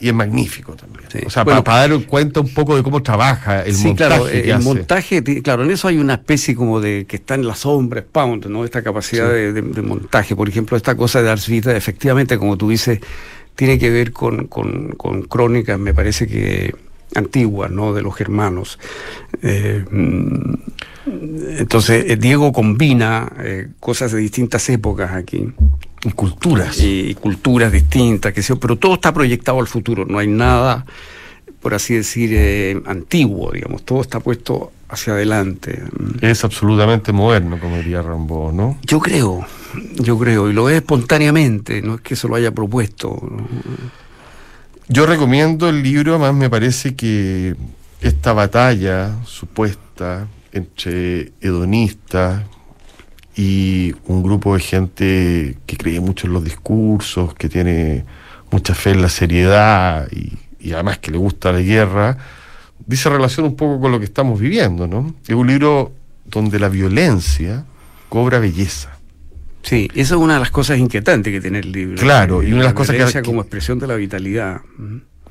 y 0.00 0.08
es 0.08 0.14
magnífico 0.14 0.74
también. 0.74 1.04
Sí. 1.10 1.18
O 1.26 1.30
sea, 1.30 1.44
Bueno, 1.44 1.62
para, 1.62 1.86
dar 1.88 2.06
cuenta 2.06 2.40
un 2.40 2.52
poco 2.52 2.76
de 2.76 2.82
cómo 2.82 3.02
trabaja 3.02 3.62
el 3.62 3.74
sí, 3.74 3.86
montaje. 3.88 4.08
claro, 4.16 4.26
que 4.26 4.40
el 4.40 4.52
hace. 4.52 4.64
montaje, 4.64 5.22
claro, 5.42 5.64
en 5.64 5.70
eso 5.70 5.88
hay 5.88 5.98
una 5.98 6.14
especie 6.14 6.54
como 6.54 6.80
de 6.80 7.04
que 7.08 7.16
está 7.16 7.34
en 7.36 7.46
la 7.46 7.54
sombra, 7.54 8.02
Pound, 8.10 8.46
¿no? 8.46 8.64
Esta 8.64 8.82
capacidad 8.82 9.28
de, 9.28 9.52
de- 9.52 9.62
de 9.62 9.82
montaje. 9.82 10.34
Por 10.34 10.48
ejemplo, 10.48 10.76
esta 10.76 10.96
cosa 10.96 11.22
de 11.22 11.30
Ars 11.30 11.46
Vita, 11.48 11.76
efectivamente, 11.76 12.38
como 12.38 12.56
tú 12.56 12.70
dices, 12.70 13.00
tiene 13.54 13.78
que 13.78 13.88
ver 13.90 14.12
con, 14.12 14.46
con- 14.48 14.88
con 14.96 15.22
crónicas, 15.22 15.78
me 15.78 15.94
parece 15.94 16.26
que 16.26 16.74
antiguas, 17.14 17.70
¿no? 17.70 17.94
De 17.94 18.02
los 18.02 18.14
germanos. 18.16 18.78
Eh, 19.42 19.84
mm, 19.88 20.54
entonces, 21.06 22.04
eh, 22.08 22.16
Diego 22.16 22.52
combina 22.52 23.30
eh, 23.40 23.68
cosas 23.80 24.12
de 24.12 24.18
distintas 24.18 24.68
épocas 24.70 25.12
aquí 25.12 25.46
Y 26.04 26.10
culturas. 26.12 26.78
y 26.80 27.14
culturas 27.14 27.72
distintas, 27.72 28.32
que 28.32 28.42
yo, 28.42 28.58
pero 28.58 28.76
todo 28.76 28.94
está 28.94 29.12
proyectado 29.12 29.60
al 29.60 29.66
futuro, 29.66 30.04
no 30.06 30.18
hay 30.18 30.28
nada, 30.28 30.84
por 31.60 31.74
así 31.74 31.94
decir, 31.94 32.30
eh, 32.32 32.80
antiguo, 32.86 33.52
digamos, 33.52 33.84
todo 33.84 34.00
está 34.00 34.20
puesto 34.20 34.72
hacia 34.88 35.14
adelante. 35.14 35.82
Es 36.20 36.44
absolutamente 36.44 37.12
moderno, 37.12 37.58
como 37.58 37.76
diría 37.76 38.02
Rambo, 38.02 38.52
¿no? 38.52 38.78
Yo 38.82 39.00
creo, 39.00 39.46
yo 39.94 40.18
creo, 40.18 40.48
y 40.50 40.52
lo 40.52 40.68
es 40.68 40.76
espontáneamente, 40.76 41.82
no 41.82 41.96
es 41.96 42.00
que 42.00 42.16
se 42.16 42.28
lo 42.28 42.34
haya 42.34 42.52
propuesto. 42.52 43.08
¿no? 43.08 43.46
Yo 44.88 45.06
recomiendo 45.06 45.68
el 45.68 45.82
libro, 45.82 46.12
además 46.14 46.34
me 46.34 46.50
parece 46.50 46.94
que 46.94 47.56
esta 48.02 48.34
batalla 48.34 49.16
supuesta 49.24 50.28
entre 50.54 51.32
hedonistas 51.40 52.42
y 53.36 53.92
un 54.06 54.22
grupo 54.22 54.54
de 54.54 54.60
gente 54.60 55.58
que 55.66 55.76
cree 55.76 56.00
mucho 56.00 56.26
en 56.26 56.32
los 56.32 56.44
discursos, 56.44 57.34
que 57.34 57.48
tiene 57.48 58.04
mucha 58.50 58.74
fe 58.74 58.90
en 58.90 59.02
la 59.02 59.08
seriedad 59.08 60.08
y, 60.12 60.32
y 60.60 60.72
además 60.72 60.98
que 60.98 61.10
le 61.10 61.18
gusta 61.18 61.50
la 61.52 61.60
guerra, 61.60 62.16
dice 62.86 63.08
relación 63.10 63.46
un 63.46 63.56
poco 63.56 63.80
con 63.80 63.90
lo 63.90 63.98
que 63.98 64.04
estamos 64.04 64.38
viviendo, 64.38 64.86
¿no? 64.86 65.14
Es 65.26 65.34
un 65.34 65.46
libro 65.48 65.92
donde 66.24 66.58
la 66.60 66.68
violencia 66.68 67.64
cobra 68.08 68.38
belleza. 68.38 68.90
Sí, 69.62 69.88
esa 69.94 70.14
es 70.14 70.20
una 70.20 70.34
de 70.34 70.40
las 70.40 70.50
cosas 70.50 70.78
inquietantes 70.78 71.32
que 71.32 71.40
tiene 71.40 71.58
el 71.60 71.72
libro. 71.72 71.96
Claro, 71.96 72.42
y 72.42 72.46
una 72.48 72.56
de 72.56 72.58
La 72.58 72.64
las 72.66 72.74
cosas 72.74 73.12
que- 73.12 73.22
como 73.22 73.40
expresión 73.40 73.78
de 73.78 73.86
la 73.86 73.96
vitalidad. 73.96 74.60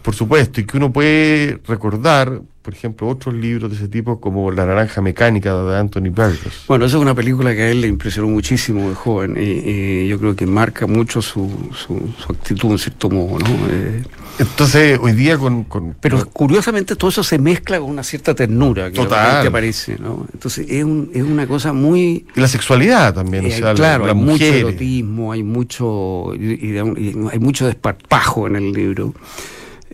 Por 0.04 0.14
supuesto, 0.14 0.60
y 0.60 0.66
que 0.66 0.76
uno 0.78 0.92
puede 0.92 1.60
recordar, 1.66 2.42
por 2.62 2.74
ejemplo, 2.74 3.08
otros 3.08 3.34
libros 3.34 3.70
de 3.72 3.78
ese 3.78 3.88
tipo 3.88 4.20
como 4.20 4.52
La 4.52 4.66
Naranja 4.66 5.02
Mecánica 5.02 5.56
de 5.56 5.78
Anthony 5.78 6.10
Burgess. 6.12 6.66
Bueno, 6.68 6.86
esa 6.86 6.98
es 6.98 7.02
una 7.02 7.16
película 7.16 7.56
que 7.56 7.62
a 7.62 7.70
él 7.72 7.80
le 7.82 7.88
impresionó 7.88 8.28
muchísimo 8.28 8.90
de 8.90 8.96
joven 8.96 9.38
y, 9.40 9.70
y 9.70 10.08
yo 10.10 10.20
creo 10.20 10.36
que 10.36 10.46
marca 10.46 10.88
mucho 10.88 11.22
su, 11.22 11.50
su, 11.74 12.14
su 12.18 12.32
actitud 12.34 12.72
en 12.72 12.78
cierto 12.80 13.10
modo, 13.10 13.40
¿no? 13.40 13.48
Eh, 13.70 14.04
Entonces, 14.40 15.00
hoy 15.02 15.14
día 15.14 15.38
con... 15.38 15.64
con- 15.64 15.96
pero 16.02 16.26
curiosamente 16.34 16.98
todo 16.98 17.10
eso 17.10 17.24
se 17.24 17.40
mezcla 17.40 17.80
con 17.80 17.90
una 17.90 18.04
cierta 18.04 18.36
ternura 18.36 18.92
que 18.92 18.98
Total. 18.98 19.48
aparece, 19.48 19.98
¿no? 20.00 20.28
Entonces 20.34 20.66
es, 20.70 20.84
un- 20.84 21.12
es 21.14 21.24
una 21.24 21.48
cosa 21.48 21.72
muy... 21.72 22.26
y 22.36 22.40
la 22.42 22.48
sexualidad 22.50 23.14
también, 23.14 23.46
o 23.46 23.48
eh, 23.48 23.52
sea, 23.52 23.74
claro, 23.74 24.06
la, 24.06 24.12
hay 24.12 24.18
mucho 24.18 24.44
erotismo, 24.44 25.32
hay 25.32 25.44
mucho, 25.44 26.34
y- 26.36 26.72
y 26.74 26.78
hay 26.78 27.40
mucho 27.40 27.66
desparpajo 27.68 28.48
en 28.48 28.58
el 28.58 28.74
libro. 28.74 29.14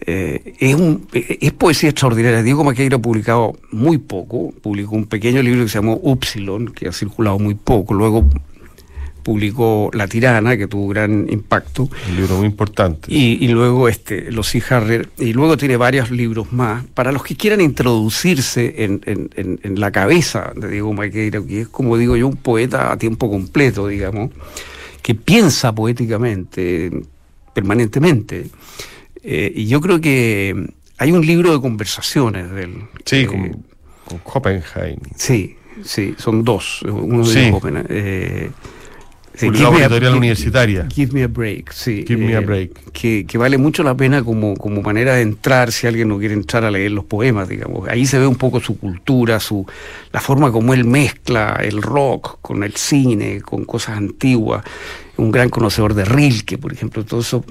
Eh, 0.06 0.54
es, 0.60 0.76
un, 0.76 1.08
eh, 1.14 1.38
es 1.42 1.52
poesía 1.54 1.90
extraordinaria. 1.90 2.42
Diego 2.44 2.64
Maqueira 2.64 2.98
ha 2.98 3.02
publicado 3.02 3.54
muy 3.72 3.98
poco. 3.98 4.54
Publicó 4.62 4.96
un 4.96 5.06
pequeño 5.08 5.42
libro 5.42 5.64
que 5.64 5.70
se 5.70 5.78
llamó 5.80 6.00
Upsilon, 6.02 6.68
que 6.70 6.88
ha 6.88 6.92
circulado 6.92 7.38
muy 7.40 7.56
poco. 7.56 7.94
Luego 7.94 8.28
publicó 9.24 9.92
La 9.94 10.08
Tirana, 10.08 10.58
que 10.58 10.68
tuvo 10.68 10.88
gran 10.88 11.28
impacto. 11.30 11.90
Un 12.10 12.16
libro 12.16 12.38
muy 12.38 12.48
importante. 12.48 13.14
Y, 13.14 13.38
y 13.44 13.48
luego 13.50 13.88
este, 13.90 14.32
los 14.32 14.48
C. 14.48 14.64
Harrer, 14.70 15.10
y 15.20 15.34
luego 15.34 15.58
tiene 15.58 15.78
varios 15.78 16.10
libros 16.10 16.52
más. 16.54 16.86
Para 16.94 17.12
los 17.12 17.24
que 17.24 17.36
quieran 17.36 17.62
introducirse 17.62 18.84
en, 18.84 19.02
en- 19.06 19.30
en- 19.36 19.60
en 19.62 19.80
la 19.80 19.92
cabeza 19.92 20.54
de 20.56 20.70
Diego 20.70 20.94
Maqueira, 20.94 21.42
que 21.46 21.62
es 21.62 21.68
como 21.68 21.98
digo 21.98 22.16
yo, 22.16 22.28
un 22.28 22.38
poeta 22.38 22.92
a 22.92 22.98
tiempo 22.98 23.30
completo, 23.30 23.88
digamos, 23.88 24.32
que 25.02 25.14
piensa 25.16 25.76
poéticamente 25.76 26.90
permanentemente. 27.54 28.48
Eh, 29.24 29.52
y 29.56 29.68
yo 29.68 29.82
creo 29.82 30.00
que 30.02 30.56
hay 30.98 31.12
un 31.12 31.26
libro 31.26 31.52
de 31.54 31.60
conversaciones 31.62 32.52
del. 32.52 32.74
sí, 33.06 33.18
eh, 33.18 33.26
con, 33.26 33.52
con 34.06 34.22
Oppenheim. 34.26 35.00
Sí, 35.16 35.56
sí, 35.84 36.16
son 36.18 36.44
dos. 36.44 36.82
Uno 36.84 37.26
de 37.28 37.34
Sí. 37.34 37.52
Oppenheim, 37.54 37.86
eh, 37.90 38.50
Publicado 39.40 39.72
por 39.72 39.82
editorial 39.82 40.12
Give- 40.14 40.18
universitaria. 40.18 40.88
Give 40.94 41.14
me 41.14 41.24
a 41.24 41.28
break, 41.28 41.72
sí. 41.72 42.04
Give 42.06 42.18
me 42.26 42.36
a 42.36 42.40
eh, 42.40 42.46
break. 42.46 42.92
Que, 42.92 43.26
que 43.26 43.38
vale 43.38 43.58
mucho 43.58 43.84
la 43.84 43.96
pena 43.96 44.22
como, 44.22 44.54
como 44.56 44.82
manera 44.82 45.14
de 45.16 45.22
entrar 45.22 45.72
si 45.72 45.88
alguien 45.88 46.10
no 46.10 46.18
quiere 46.20 46.34
entrar 46.34 46.66
a 46.66 46.72
leer 46.72 46.92
los 46.92 47.06
poemas, 47.06 47.48
digamos. 47.48 47.88
Ahí 47.88 48.06
se 48.06 48.20
ve 48.20 48.28
un 48.28 48.36
poco 48.36 48.60
su 48.60 48.78
cultura, 48.78 49.40
su 49.40 49.66
la 50.12 50.20
forma 50.20 50.52
como 50.52 50.74
él 50.74 50.84
mezcla 50.84 51.58
el 51.64 51.82
rock 51.82 52.40
con 52.42 52.64
el 52.66 52.74
cine, 52.76 53.40
con 53.40 53.64
cosas 53.64 53.98
antiguas. 53.98 54.64
Un 55.20 55.32
gran 55.32 55.50
conocedor 55.50 55.94
de 55.94 56.06
Rilke, 56.06 56.58
por 56.58 56.72
ejemplo, 56.74 57.04
todo 57.06 57.20
eso, 57.22 57.44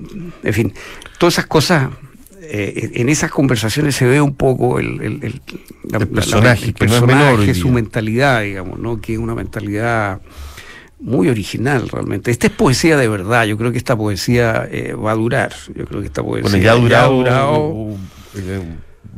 en 0.42 0.52
fin, 0.54 0.72
todas 1.18 1.34
esas 1.34 1.46
cosas. 1.46 1.90
eh, 2.50 2.92
en 2.94 3.10
esas 3.10 3.30
conversaciones 3.30 3.94
se 3.94 4.06
ve 4.06 4.22
un 4.22 4.34
poco 4.34 4.78
el, 4.78 5.00
el- 5.02 5.22
el- 5.22 5.42
la- 5.90 5.98
El 5.98 6.04
la- 6.04 6.06
personaje, 6.06 6.66
no 6.66 7.42
es 7.50 7.58
su 7.58 7.68
mentalidad, 7.68 8.40
digamos, 8.42 8.78
¿no? 8.78 9.00
Que 9.02 9.12
es 9.14 9.18
una 9.18 9.34
mentalidad 9.34 10.20
muy 11.00 11.28
original 11.28 11.88
realmente. 11.90 12.30
Esta 12.30 12.46
es 12.46 12.52
poesía 12.54 12.96
de 12.96 13.06
verdad. 13.06 13.44
Yo 13.44 13.58
creo 13.58 13.70
que 13.70 13.76
esta 13.78 13.96
poesía 13.96 14.66
eh, 14.70 14.94
va 14.94 15.10
a 15.12 15.14
durar. 15.14 15.52
Yo 15.74 15.84
creo 15.84 16.00
que 16.00 16.06
esta 16.06 16.22
poesía 16.22 16.50
Bueno, 16.50 16.64
ya 16.64 16.72
ha 16.72 16.76
durado, 16.76 17.12
durado 17.16 17.58
uh, 17.60 17.98
eh, 18.36 18.62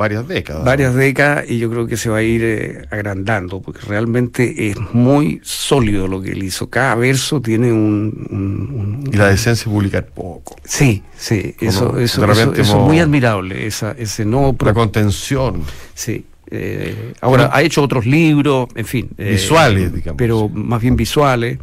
varias 0.00 0.26
décadas. 0.26 0.64
Varias 0.64 0.94
décadas 0.94 1.44
y 1.48 1.58
yo 1.58 1.70
creo 1.70 1.86
que 1.86 1.96
se 1.96 2.08
va 2.08 2.18
a 2.18 2.22
ir 2.22 2.42
eh, 2.42 2.86
agrandando, 2.90 3.60
porque 3.60 3.80
realmente 3.86 4.70
es 4.70 4.76
muy 4.94 5.40
sólido 5.42 6.08
lo 6.08 6.22
que 6.22 6.32
él 6.32 6.42
hizo. 6.42 6.70
Cada 6.70 6.94
verso 6.94 7.40
tiene 7.40 7.70
un... 7.72 9.04
y 9.12 9.16
la 9.16 9.28
decencia 9.28 9.66
de 9.66 9.74
publicar 9.74 10.06
poco. 10.06 10.56
Sí, 10.64 11.02
sí, 11.16 11.54
eso, 11.60 11.98
eso, 11.98 12.24
eso, 12.24 12.54
es 12.54 12.74
muy 12.74 12.98
admirable, 12.98 13.66
esa, 13.66 13.92
ese 13.92 14.24
no... 14.24 14.56
La 14.64 14.74
contención. 14.74 15.62
Sí. 15.94 16.24
Eh, 16.50 17.12
ahora, 17.20 17.50
ha 17.52 17.62
hecho 17.62 17.82
otros 17.82 18.06
libros, 18.06 18.68
en 18.74 18.86
fin. 18.86 19.10
Eh, 19.18 19.32
visuales, 19.32 19.94
digamos. 19.94 20.16
Pero 20.16 20.48
más 20.48 20.80
bien 20.80 20.96
visuales. 20.96 21.58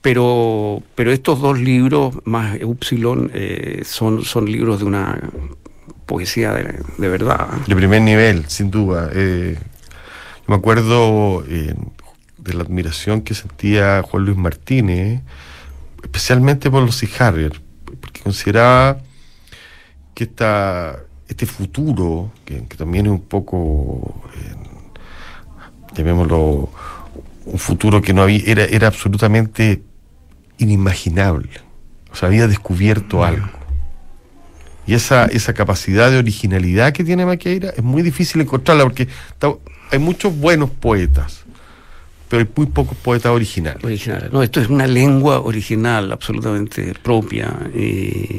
Pero, 0.00 0.82
pero 0.94 1.12
estos 1.12 1.40
dos 1.40 1.58
libros, 1.58 2.14
más 2.24 2.56
Upsilon, 2.62 3.32
son, 3.84 4.24
son 4.24 4.50
libros 4.50 4.78
de 4.78 4.84
una 4.84 5.20
poesía 6.08 6.52
de, 6.54 7.08
verdad. 7.08 7.48
De 7.66 7.76
primer 7.76 8.00
nivel, 8.02 8.46
sin 8.48 8.70
duda. 8.70 9.10
Eh, 9.12 9.56
me 10.48 10.56
acuerdo 10.56 11.44
eh, 11.46 11.74
de 12.38 12.54
la 12.54 12.62
admiración 12.62 13.20
que 13.20 13.34
sentía 13.34 14.02
Juan 14.02 14.24
Luis 14.24 14.36
Martínez, 14.36 15.20
especialmente 16.02 16.70
por 16.70 16.82
los 16.82 17.20
Harrier, 17.20 17.60
porque 18.00 18.22
consideraba 18.22 18.98
que 20.14 20.24
esta, 20.24 20.98
este 21.28 21.44
futuro, 21.44 22.32
que, 22.46 22.62
también 22.76 23.06
es 23.06 23.12
un 23.12 23.20
poco, 23.20 24.22
eh, 24.34 24.54
llamémoslo, 25.94 26.70
un 27.44 27.58
futuro 27.58 28.00
que 28.00 28.14
no 28.14 28.22
había, 28.22 28.42
era, 28.46 28.64
era 28.64 28.86
absolutamente 28.86 29.82
inimaginable. 30.56 31.50
O 32.10 32.16
sea, 32.16 32.28
había 32.28 32.48
descubierto 32.48 33.22
algo. 33.22 33.57
Y 34.88 34.94
esa, 34.94 35.26
esa 35.26 35.52
capacidad 35.52 36.10
de 36.10 36.16
originalidad 36.16 36.94
que 36.94 37.04
tiene 37.04 37.26
Maqueira 37.26 37.74
es 37.76 37.84
muy 37.84 38.00
difícil 38.00 38.40
encontrarla 38.40 38.84
porque 38.84 39.06
hay 39.90 39.98
muchos 39.98 40.34
buenos 40.34 40.70
poetas, 40.70 41.44
pero 42.30 42.40
hay 42.40 42.48
muy 42.56 42.66
pocos 42.68 42.96
poetas 42.96 43.30
originales. 43.30 43.84
Originales. 43.84 44.32
No, 44.32 44.42
esto 44.42 44.62
es 44.62 44.70
una 44.70 44.86
lengua 44.86 45.40
original, 45.40 46.10
absolutamente 46.10 46.94
propia. 47.02 47.54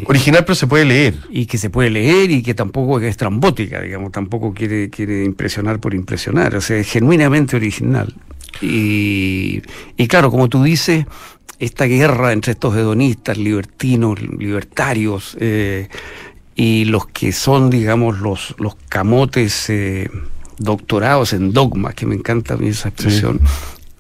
Original, 0.08 0.44
pero 0.44 0.56
se 0.56 0.66
puede 0.66 0.86
leer. 0.86 1.14
Y 1.30 1.46
que 1.46 1.60
se 1.60 1.70
puede 1.70 1.92
leer 1.92 2.32
y 2.32 2.42
que 2.42 2.56
tampoco 2.56 3.00
es 3.00 3.16
trambótica, 3.16 3.80
digamos, 3.82 4.12
tampoco 4.12 4.52
quiere, 4.52 4.90
quiere 4.90 5.24
impresionar 5.26 5.80
por 5.80 5.94
impresionar, 5.94 6.56
o 6.56 6.62
sea, 6.62 6.78
es 6.78 6.90
genuinamente 6.90 7.58
original. 7.58 8.12
Y, 8.60 9.62
y 9.98 10.08
claro, 10.08 10.32
como 10.32 10.50
tú 10.50 10.64
dices, 10.64 11.06
esta 11.60 11.86
guerra 11.86 12.32
entre 12.32 12.54
estos 12.54 12.76
hedonistas, 12.76 13.38
libertinos, 13.38 14.22
libertarios, 14.22 15.38
eh, 15.40 15.90
y 16.60 16.84
los 16.84 17.08
que 17.08 17.32
son, 17.32 17.70
digamos, 17.70 18.20
los, 18.20 18.54
los 18.58 18.76
camotes 18.90 19.70
eh, 19.70 20.12
doctorados 20.58 21.32
en 21.32 21.54
dogma, 21.54 21.94
que 21.94 22.06
me 22.06 22.16
encanta 22.16 22.56
a 22.56 22.58
mí 22.58 22.68
esa 22.68 22.90
expresión, 22.90 23.40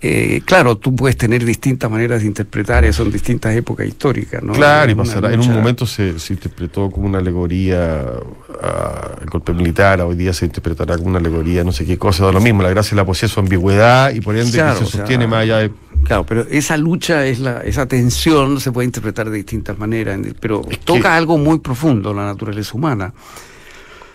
eh, 0.02 0.42
claro, 0.44 0.78
tú 0.78 0.94
puedes 0.94 1.16
tener 1.16 1.46
distintas 1.46 1.90
maneras 1.90 2.20
de 2.20 2.28
interpretar 2.28 2.84
eso 2.84 3.04
en 3.04 3.14
distintas 3.14 3.56
épocas 3.56 3.88
históricas, 3.88 4.44
¿no? 4.44 4.52
Claro, 4.52 4.92
y 4.92 4.96
pasará. 4.96 5.32
En 5.32 5.40
un 5.40 5.54
momento 5.54 5.86
se, 5.86 6.14
interpretó 6.32 6.92
como 6.92 7.06
una 7.06 7.20
alegoría 7.20 8.02
al 8.02 9.30
golpe 9.30 9.54
militar, 9.54 10.02
hoy 10.02 10.18
día 10.18 10.34
se 10.34 10.44
interpretará 10.44 10.98
como 10.98 11.12
una 11.12 11.20
alegoría, 11.20 11.64
no 11.64 11.72
sé 11.72 11.86
qué 11.86 11.98
cosa, 11.98 12.26
da 12.26 12.34
lo 12.34 12.42
mismo. 12.42 12.62
La 12.62 12.72
gracia 12.72 12.92
de 12.92 12.98
la 12.98 13.06
poesía 13.06 13.28
es 13.28 13.32
su 13.32 13.40
ambigüedad 13.40 14.12
y 14.12 14.20
por 14.20 14.36
ende 14.36 14.52
se 14.52 14.86
sostiene 14.86 15.28
más 15.28 15.44
allá 15.44 15.60
de. 15.60 15.72
Claro, 16.10 16.26
pero 16.26 16.42
esa 16.50 16.76
lucha, 16.76 17.28
es 17.28 17.38
la, 17.38 17.62
esa 17.62 17.86
tensión 17.86 18.60
se 18.60 18.72
puede 18.72 18.86
interpretar 18.86 19.30
de 19.30 19.38
distintas 19.38 19.78
maneras, 19.78 20.20
pero 20.40 20.62
toca 20.84 21.16
algo 21.16 21.38
muy 21.38 21.60
profundo 21.60 22.16
la 22.16 22.26
naturaleza 22.26 22.74
humana. 22.74 23.14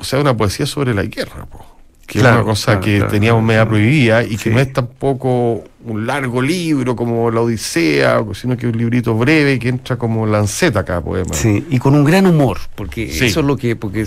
O 0.00 0.02
sea, 0.02 0.18
una 0.18 0.36
poesía 0.36 0.66
sobre 0.66 0.92
la 0.92 1.04
guerra, 1.04 1.46
po 1.46 1.74
que 2.04 2.18
es 2.18 2.24
una 2.24 2.42
cosa 2.42 2.80
que 2.80 3.00
teníamos 3.02 3.44
media 3.44 3.64
prohibida 3.66 4.24
y 4.24 4.36
que 4.36 4.50
no 4.50 4.58
es 4.58 4.72
tampoco 4.72 5.64
un 5.84 6.04
largo 6.04 6.42
libro 6.42 6.96
como 6.96 7.30
La 7.30 7.40
Odisea, 7.40 8.24
sino 8.34 8.56
que 8.56 8.66
es 8.66 8.72
un 8.72 8.78
librito 8.78 9.14
breve 9.14 9.56
que 9.58 9.68
entra 9.68 9.96
como 9.96 10.26
lanceta 10.26 10.84
cada 10.84 11.00
poema. 11.00 11.32
Sí, 11.32 11.64
y 11.70 11.78
con 11.78 11.94
un 11.94 12.04
gran 12.04 12.26
humor, 12.26 12.58
porque 12.74 13.04
eso 13.04 13.24
es 13.40 13.46
lo 13.46 13.56
que, 13.56 13.76
porque 13.76 14.04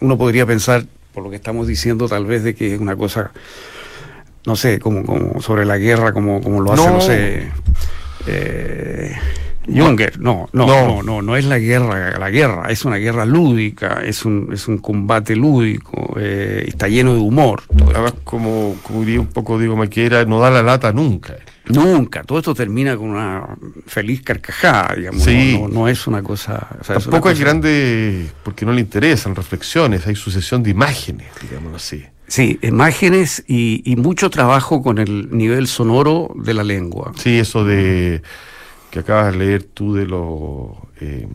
uno 0.00 0.16
podría 0.16 0.46
pensar, 0.46 0.86
por 1.12 1.24
lo 1.24 1.30
que 1.30 1.36
estamos 1.36 1.66
diciendo, 1.66 2.08
tal 2.08 2.24
vez 2.24 2.44
de 2.44 2.54
que 2.54 2.74
es 2.74 2.80
una 2.80 2.96
cosa, 2.96 3.32
no 4.46 4.56
sé, 4.56 4.78
como, 4.78 5.04
como 5.04 5.40
sobre 5.40 5.64
la 5.64 5.78
guerra, 5.78 6.12
como, 6.12 6.40
como 6.40 6.60
lo 6.60 6.72
hace, 6.72 6.90
no, 6.90 7.00
sé. 7.00 7.48
Eh, 8.26 9.14
Junger, 9.66 10.18
no, 10.18 10.48
no, 10.52 10.66
no, 10.66 11.02
no, 11.02 11.22
no, 11.22 11.36
es 11.36 11.44
la 11.44 11.58
guerra, 11.58 12.18
la 12.18 12.30
guerra, 12.30 12.70
es 12.70 12.84
una 12.84 12.96
guerra 12.96 13.24
lúdica, 13.24 14.00
es 14.04 14.24
un, 14.24 14.50
es 14.52 14.66
un 14.66 14.78
combate 14.78 15.36
lúdico, 15.36 16.16
eh, 16.18 16.64
está 16.66 16.88
lleno 16.88 17.14
de 17.14 17.20
humor. 17.20 17.62
Además, 17.90 18.14
como, 18.24 18.76
como 18.82 19.00
diría 19.00 19.20
un 19.20 19.28
poco 19.28 19.58
Diego 19.58 19.76
Maquera, 19.76 20.24
no 20.24 20.40
da 20.40 20.50
la 20.50 20.62
lata 20.62 20.92
nunca. 20.92 21.36
Nunca, 21.66 22.24
todo 22.24 22.38
esto 22.38 22.54
termina 22.54 22.96
con 22.96 23.10
una 23.10 23.56
feliz 23.86 24.22
carcajada, 24.22 24.96
digamos, 24.96 25.24
no, 25.70 25.86
es 25.86 26.06
una 26.08 26.22
cosa... 26.22 26.66
Tampoco 26.84 27.30
es, 27.30 27.38
grande 27.38 28.26
porque 28.42 28.66
no 28.66 28.72
le 28.72 28.80
interesan 28.80 29.36
reflexiones, 29.36 30.04
hay 30.08 30.16
sucesión 30.16 30.64
de 30.64 30.70
imágenes, 30.70 31.28
digamos 31.40 31.74
así. 31.76 32.04
Sí, 32.28 32.58
imágenes 32.62 33.44
y, 33.46 33.82
y 33.84 33.96
mucho 33.96 34.30
trabajo 34.30 34.82
con 34.82 34.98
el 34.98 35.36
nivel 35.36 35.66
sonoro 35.66 36.34
de 36.36 36.54
la 36.54 36.64
lengua. 36.64 37.12
Sí, 37.16 37.38
eso 37.38 37.64
de 37.64 38.22
que 38.90 38.98
acabas 39.00 39.32
de 39.32 39.38
leer 39.38 39.62
tú 39.64 39.94
de 39.94 40.06
los 40.06 40.70
eh, 41.00 41.26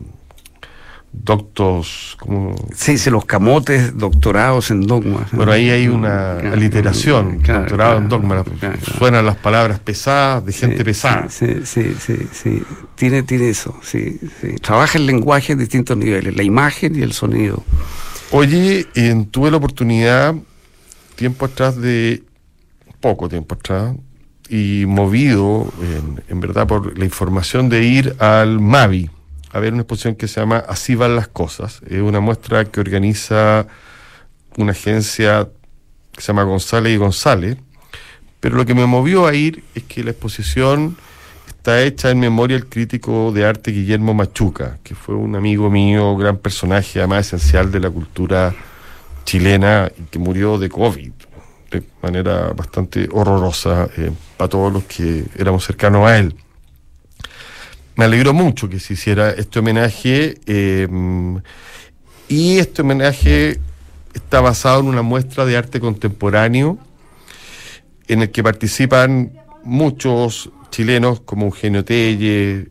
doctos, 1.12 2.16
como... 2.20 2.54
Sí, 2.74 2.98
sí, 2.98 3.10
los 3.10 3.24
camotes 3.24 3.96
doctorados 3.96 4.70
en 4.70 4.86
dogma. 4.86 5.26
Bueno, 5.32 5.52
ahí 5.52 5.68
hay 5.70 5.88
una 5.88 6.38
aliteración, 6.38 7.42
doctorado 7.42 7.98
en 7.98 8.08
dogma. 8.08 8.44
Suenan 8.98 9.26
las 9.26 9.36
palabras 9.36 9.80
pesadas 9.80 10.44
de 10.46 10.52
gente 10.52 10.84
pesada. 10.84 11.28
Sí, 11.28 11.62
sí, 11.64 11.94
sí, 11.98 12.16
sí. 12.32 12.62
Tiene, 12.94 13.24
tiene 13.24 13.50
eso, 13.50 13.76
sí, 13.82 14.20
sí. 14.40 14.54
Trabaja 14.62 14.98
el 14.98 15.06
lenguaje 15.06 15.52
en 15.52 15.58
distintos 15.58 15.96
niveles, 15.96 16.36
la 16.36 16.42
imagen 16.42 16.94
y 16.96 17.02
el 17.02 17.12
sonido. 17.12 17.62
Oye, 18.30 18.86
tuve 19.30 19.50
la 19.50 19.56
oportunidad, 19.56 20.34
tiempo 21.18 21.46
atrás 21.46 21.76
de, 21.76 22.22
poco 23.00 23.28
tiempo 23.28 23.56
atrás, 23.56 23.94
y 24.48 24.84
movido, 24.86 25.70
en, 26.28 26.40
verdad, 26.40 26.66
por 26.66 26.96
la 26.96 27.04
información 27.04 27.68
de 27.68 27.82
ir 27.82 28.14
al 28.20 28.60
MAVI 28.60 29.10
a 29.50 29.58
ver 29.58 29.72
una 29.72 29.82
exposición 29.82 30.14
que 30.14 30.28
se 30.28 30.40
llama 30.40 30.62
Así 30.68 30.94
van 30.94 31.16
las 31.16 31.26
cosas. 31.26 31.80
Es 31.90 32.00
una 32.00 32.20
muestra 32.20 32.66
que 32.66 32.80
organiza 32.80 33.66
una 34.56 34.72
agencia 34.72 35.48
que 36.12 36.20
se 36.20 36.28
llama 36.28 36.44
González 36.44 36.94
y 36.94 36.96
González. 36.96 37.56
Pero 38.40 38.56
lo 38.56 38.64
que 38.64 38.74
me 38.74 38.86
movió 38.86 39.26
a 39.26 39.34
ir 39.34 39.64
es 39.74 39.82
que 39.84 40.04
la 40.04 40.10
exposición 40.10 40.96
está 41.48 41.82
hecha 41.82 42.10
en 42.10 42.20
memoria 42.20 42.56
del 42.56 42.68
crítico 42.68 43.32
de 43.32 43.44
arte 43.44 43.72
Guillermo 43.72 44.14
Machuca, 44.14 44.78
que 44.84 44.94
fue 44.94 45.16
un 45.16 45.34
amigo 45.34 45.68
mío, 45.70 46.16
gran 46.16 46.36
personaje, 46.36 47.00
además 47.00 47.26
esencial 47.26 47.72
de 47.72 47.80
la 47.80 47.90
cultura 47.90 48.54
chilena, 49.28 49.92
que 50.10 50.18
murió 50.18 50.56
de 50.56 50.70
COVID 50.70 51.12
de 51.70 51.82
manera 52.02 52.54
bastante 52.54 53.10
horrorosa 53.12 53.86
eh, 53.98 54.10
para 54.38 54.48
todos 54.48 54.72
los 54.72 54.84
que 54.84 55.22
éramos 55.36 55.66
cercanos 55.66 56.08
a 56.08 56.16
él. 56.16 56.34
Me 57.94 58.06
alegró 58.06 58.32
mucho 58.32 58.70
que 58.70 58.80
se 58.80 58.94
hiciera 58.94 59.28
este 59.32 59.58
homenaje 59.58 60.38
eh, 60.46 60.88
y 62.26 62.56
este 62.56 62.80
homenaje 62.80 63.60
está 64.14 64.40
basado 64.40 64.80
en 64.80 64.86
una 64.86 65.02
muestra 65.02 65.44
de 65.44 65.58
arte 65.58 65.78
contemporáneo 65.78 66.78
en 68.06 68.22
el 68.22 68.30
que 68.30 68.42
participan 68.42 69.32
muchos 69.62 70.48
chilenos 70.70 71.20
como 71.20 71.44
Eugenio 71.44 71.84
Telle, 71.84 72.70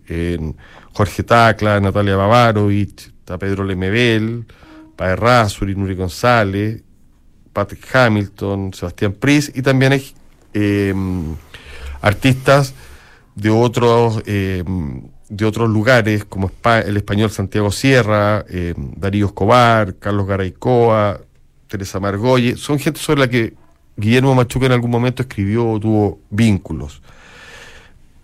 Jorge 0.94 1.22
Tacla, 1.22 1.80
Natalia 1.80 2.16
Bavarovich, 2.16 3.12
Pedro 3.40 3.64
Lemebel, 3.64 4.48
Pae 4.98 5.16
Razuri, 5.16 5.76
Nuri 5.76 5.96
González, 5.96 6.82
Patrick 7.54 7.96
Hamilton, 7.96 8.74
Sebastián 8.74 9.14
Pris, 9.14 9.52
y 9.56 9.62
también 9.62 10.02
em, 10.54 11.36
artistas 12.02 12.74
de 13.36 13.50
otros, 13.52 14.22
em, 14.26 15.04
de 15.30 15.46
otros 15.46 15.70
lugares, 15.70 16.26
como 16.26 16.52
el 16.86 16.98
español 16.98 17.30
Santiago 17.30 17.72
Sierra, 17.72 18.44
em, 18.50 18.94
Darío 18.98 19.28
Escobar, 19.28 19.96
Carlos 19.96 20.28
Garaycoa, 20.28 21.22
Teresa 21.68 22.00
Margolle, 22.00 22.58
son 22.58 22.80
gente 22.80 23.00
sobre 23.00 23.22
la 23.22 23.30
que 23.30 23.54
Guillermo 23.96 24.34
Machuca 24.34 24.66
en 24.66 24.72
algún 24.72 24.92
momento 24.92 25.22
escribió 25.22 25.70
o 25.70 25.80
tuvo 25.80 26.20
vínculos. 26.30 27.02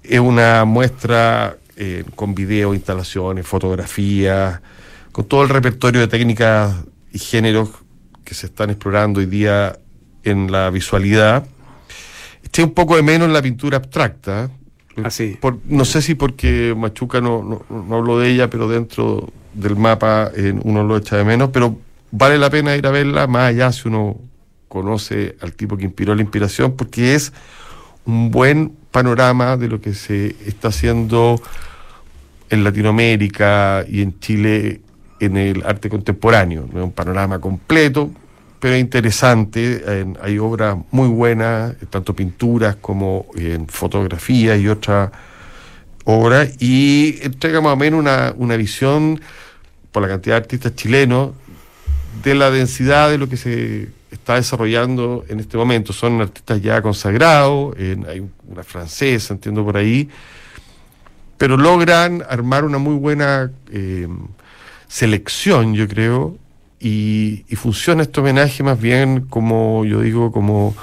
Es 0.01 0.19
una 0.19 0.65
muestra 0.65 1.57
con 2.15 2.35
video, 2.35 2.73
instalaciones, 2.73 3.47
fotografías, 3.47 4.61
con 5.13 5.25
todo 5.25 5.43
el 5.43 5.49
repertorio 5.49 6.01
de 6.01 6.07
técnicas 6.07 6.75
y 7.13 7.19
géneros 7.19 7.69
que 8.25 8.33
se 8.33 8.47
están 8.47 8.71
explorando 8.71 9.19
hoy 9.19 9.27
día 9.27 9.77
en 10.23 10.51
la 10.51 10.69
visualidad, 10.71 11.45
eché 12.43 12.63
un 12.63 12.73
poco 12.73 12.95
de 12.95 13.03
menos 13.03 13.27
en 13.27 13.33
la 13.33 13.41
pintura 13.41 13.77
abstracta. 13.77 14.49
Así. 15.03 15.37
Ah, 15.43 15.53
no 15.65 15.85
sé 15.85 16.01
si 16.01 16.15
porque 16.15 16.73
Machuca 16.75 17.21
no, 17.21 17.63
no, 17.69 17.95
habló 17.95 18.19
de 18.19 18.29
ella, 18.29 18.49
pero 18.49 18.67
dentro 18.67 19.31
del 19.53 19.75
mapa 19.75 20.31
eh, 20.35 20.53
uno 20.63 20.83
lo 20.83 20.97
echa 20.97 21.15
de 21.15 21.23
menos, 21.23 21.51
pero 21.53 21.77
vale 22.09 22.39
la 22.39 22.49
pena 22.49 22.75
ir 22.75 22.87
a 22.87 22.91
verla, 22.91 23.27
más 23.27 23.49
allá 23.49 23.71
si 23.71 23.87
uno 23.87 24.17
conoce 24.67 25.35
al 25.41 25.53
tipo 25.53 25.77
que 25.77 25.83
inspiró 25.83 26.15
la 26.15 26.23
inspiración, 26.23 26.75
porque 26.75 27.13
es 27.13 27.33
un 28.05 28.31
buen 28.31 28.75
panorama 28.89 29.57
de 29.57 29.67
lo 29.67 29.79
que 29.79 29.93
se 29.93 30.35
está 30.47 30.69
haciendo 30.69 31.39
en 32.49 32.63
Latinoamérica 32.63 33.85
y 33.87 34.01
en 34.01 34.19
Chile 34.19 34.81
en 35.25 35.37
el 35.37 35.63
arte 35.65 35.89
contemporáneo. 35.89 36.67
No 36.71 36.79
es 36.79 36.85
un 36.85 36.91
panorama 36.91 37.39
completo, 37.39 38.09
pero 38.59 38.77
interesante. 38.77 39.83
hay 40.21 40.37
obras 40.39 40.77
muy 40.91 41.07
buenas, 41.07 41.75
tanto 41.89 42.15
pinturas 42.15 42.75
como 42.77 43.25
en 43.35 43.67
fotografía 43.67 44.55
y 44.55 44.67
otras 44.67 45.11
obras, 46.05 46.61
y 46.61 47.19
entrega 47.21 47.61
más 47.61 47.73
o 47.73 47.77
menos 47.77 47.99
una, 47.99 48.33
una 48.37 48.55
visión, 48.55 49.19
por 49.91 50.01
la 50.01 50.09
cantidad 50.09 50.35
de 50.35 50.41
artistas 50.41 50.75
chilenos, 50.75 51.31
de 52.23 52.35
la 52.35 52.51
densidad 52.51 53.09
de 53.09 53.17
lo 53.17 53.27
que 53.29 53.37
se 53.37 53.89
está 54.11 54.35
desarrollando 54.35 55.25
en 55.27 55.39
este 55.39 55.57
momento. 55.57 55.93
Son 55.93 56.21
artistas 56.21 56.61
ya 56.61 56.81
consagrados, 56.81 57.75
hay 57.77 58.25
una 58.47 58.63
francesa, 58.63 59.33
entiendo 59.33 59.63
por 59.63 59.77
ahí, 59.77 60.09
pero 61.37 61.57
logran 61.57 62.23
armar 62.29 62.63
una 62.63 62.77
muy 62.77 62.95
buena 62.95 63.51
eh, 63.71 64.07
selección, 64.93 65.73
yo 65.73 65.87
creo, 65.87 66.37
y, 66.79 67.45
funciona 67.55 68.03
este 68.03 68.19
homenaje 68.19 68.61
más 68.61 68.79
bien 68.79 69.21
como, 69.21 69.83
yo 69.85 70.01
digo, 70.01 70.31
como 70.31 70.75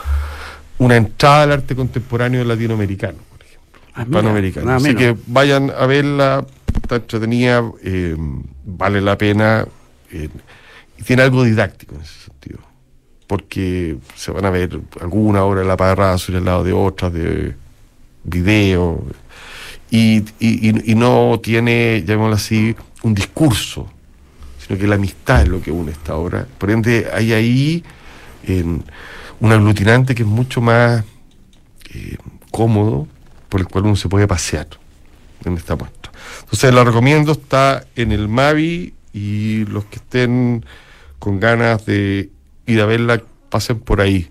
una 0.78 0.96
entrada 0.96 1.44
al 1.44 1.52
arte 1.52 1.76
contemporáneo 1.76 2.42
latinoamericano, 2.42 3.18
por 3.30 3.46
ejemplo. 3.46 3.80
Ah, 3.94 4.02
hispanoamericano. 4.02 4.72
Así 4.72 4.96
que 4.96 5.16
vayan 5.28 5.70
a 5.70 5.86
verla, 5.86 6.44
está 6.82 6.96
entretenida, 6.96 7.62
eh, 7.84 8.16
vale 8.64 9.00
la 9.00 9.16
pena, 9.16 9.64
eh, 10.10 10.28
y 10.98 11.02
tiene 11.04 11.22
algo 11.22 11.44
didáctico 11.44 11.94
en 11.94 12.00
ese 12.00 12.24
sentido. 12.24 12.58
Porque 13.28 13.96
se 14.16 14.32
van 14.32 14.44
a 14.44 14.50
ver 14.50 14.80
alguna 15.00 15.44
obra 15.44 15.60
de 15.60 15.68
la 15.68 15.76
parra 15.76 16.18
sobre 16.18 16.38
el 16.38 16.46
lado 16.46 16.64
de 16.64 16.72
otras, 16.72 17.12
de 17.12 17.54
video, 18.24 19.04
y, 19.88 20.24
y, 20.40 20.90
y 20.90 20.94
no 20.96 21.38
tiene, 21.40 22.02
llamémoslo 22.04 22.34
así, 22.34 22.74
un 23.04 23.14
discurso 23.14 23.88
que 24.78 24.86
la 24.86 24.96
amistad 24.96 25.42
es 25.42 25.48
lo 25.48 25.60
que 25.60 25.70
une 25.70 25.92
esta 25.92 26.14
obra. 26.16 26.46
Por 26.58 26.70
ende, 26.70 27.08
hay 27.12 27.32
ahí 27.32 27.84
un 28.48 29.52
aglutinante 29.52 30.14
que 30.14 30.22
es 30.22 30.28
mucho 30.28 30.60
más 30.60 31.04
eh, 31.94 32.16
cómodo, 32.50 33.06
por 33.48 33.60
el 33.60 33.66
cual 33.66 33.86
uno 33.86 33.96
se 33.96 34.08
puede 34.08 34.26
pasear 34.26 34.68
en 35.44 35.56
esta 35.56 35.76
muestra. 35.76 36.12
Entonces, 36.40 36.74
la 36.74 36.84
recomiendo, 36.84 37.32
está 37.32 37.84
en 37.96 38.12
el 38.12 38.28
Mavi 38.28 38.94
y 39.12 39.64
los 39.66 39.84
que 39.86 39.96
estén 39.96 40.64
con 41.18 41.40
ganas 41.40 41.84
de 41.86 42.30
ir 42.66 42.80
a 42.80 42.86
verla, 42.86 43.22
pasen 43.48 43.80
por 43.80 44.00
ahí. 44.00 44.30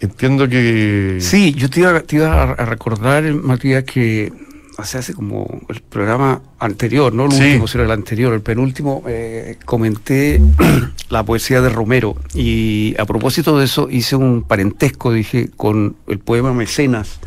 Entiendo 0.00 0.48
que... 0.48 1.18
Sí, 1.20 1.52
yo 1.54 1.68
te 1.68 1.82
te 2.02 2.16
iba 2.16 2.42
a 2.42 2.64
recordar, 2.64 3.24
Matías, 3.34 3.84
que 3.84 4.32
hace, 4.80 4.98
hace 4.98 5.14
como 5.14 5.46
el 5.68 5.80
programa 5.80 6.42
anterior, 6.58 7.12
no 7.12 7.26
el 7.26 7.32
último, 7.32 7.68
sino 7.68 7.84
el 7.84 7.90
anterior, 7.90 8.32
el 8.32 8.42
penúltimo, 8.42 9.02
eh, 9.06 9.56
comenté 9.64 10.40
la 11.08 11.24
poesía 11.24 11.60
de 11.60 11.68
Romero 11.68 12.16
y 12.34 12.94
a 12.98 13.04
propósito 13.04 13.58
de 13.58 13.64
eso 13.66 13.88
hice 13.90 14.16
un 14.16 14.42
parentesco, 14.42 15.12
dije, 15.12 15.48
con 15.56 15.96
el 16.08 16.18
poema 16.18 16.52
Mecenas 16.52 17.20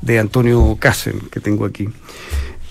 de 0.00 0.18
Antonio 0.18 0.76
Casen, 0.78 1.20
que 1.30 1.40
tengo 1.40 1.64
aquí. 1.64 1.88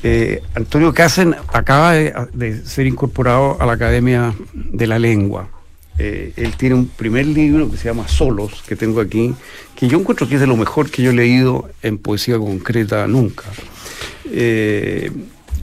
Eh, 0.03 0.41
Antonio 0.55 0.93
Casen 0.93 1.35
acaba 1.51 1.93
de, 1.93 2.61
ser 2.65 2.87
incorporado 2.87 3.57
a 3.59 3.65
la 3.65 3.73
Academia 3.73 4.33
de 4.53 4.87
la 4.87 4.99
Lengua. 4.99 5.49
Eh, 5.99 6.33
él 6.35 6.55
tiene 6.55 6.75
un 6.75 6.87
primer 6.87 7.25
libro 7.25 7.71
que 7.71 7.77
se 7.77 7.85
llama 7.85 8.07
Solos, 8.07 8.63
que 8.67 8.75
tengo 8.75 9.01
aquí, 9.01 9.33
que 9.75 9.87
yo 9.87 9.99
encuentro 9.99 10.27
que 10.27 10.35
es 10.35 10.41
de 10.41 10.47
lo 10.47 10.55
mejor 10.55 10.91
que 10.91 11.01
yo 11.01 11.09
he 11.09 11.13
leído 11.13 11.69
en 11.81 11.97
poesía 11.97 12.37
concreta 12.37 13.07
nunca. 13.07 13.45
Eh, 14.31 15.11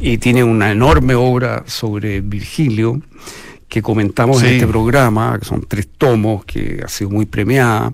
y 0.00 0.18
tiene 0.18 0.44
una 0.44 0.70
enorme 0.70 1.14
obra 1.14 1.64
sobre 1.66 2.20
Virgilio 2.20 3.00
que 3.68 3.82
comentamos 3.82 4.42
en 4.42 4.54
este 4.54 4.66
programa, 4.66 5.36
que 5.38 5.46
son 5.46 5.64
tres 5.66 5.88
tomos, 5.98 6.44
que 6.44 6.80
ha 6.84 6.88
sido 6.88 7.10
muy 7.10 7.26
premiada. 7.26 7.92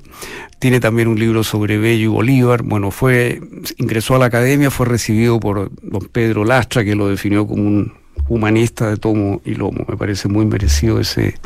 Tiene 0.58 0.78
también 0.78 1.08
un 1.08 1.18
libro 1.18 1.42
sobre 1.42 1.78
Bello 1.78 2.04
y 2.04 2.06
Bolívar. 2.06 2.62
Bueno, 2.62 2.90
fue 2.90 3.40
ingresó 3.78 4.16
a 4.16 4.18
la 4.18 4.26
academia, 4.26 4.70
fue 4.70 4.86
recibido 4.86 5.40
por 5.40 5.70
don 5.82 6.08
Pedro 6.12 6.44
Lastra, 6.44 6.84
que 6.84 6.94
lo 6.94 7.08
definió 7.08 7.46
como 7.46 7.62
un 7.62 7.94
humanista 8.28 8.90
de 8.90 8.96
tomo 8.98 9.40
y 9.44 9.54
lomo. 9.54 9.86
Me 9.88 9.96
parece 9.96 10.28
muy 10.28 10.44
merecido 10.44 11.00
ese, 11.00 11.36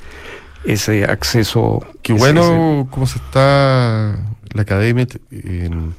ese 0.64 1.04
acceso. 1.04 1.86
Qué 2.02 2.12
bueno 2.12 2.88
cómo 2.90 3.06
se 3.06 3.18
está 3.18 4.18
la 4.52 4.62
academia 4.62 5.06
en 5.30 5.94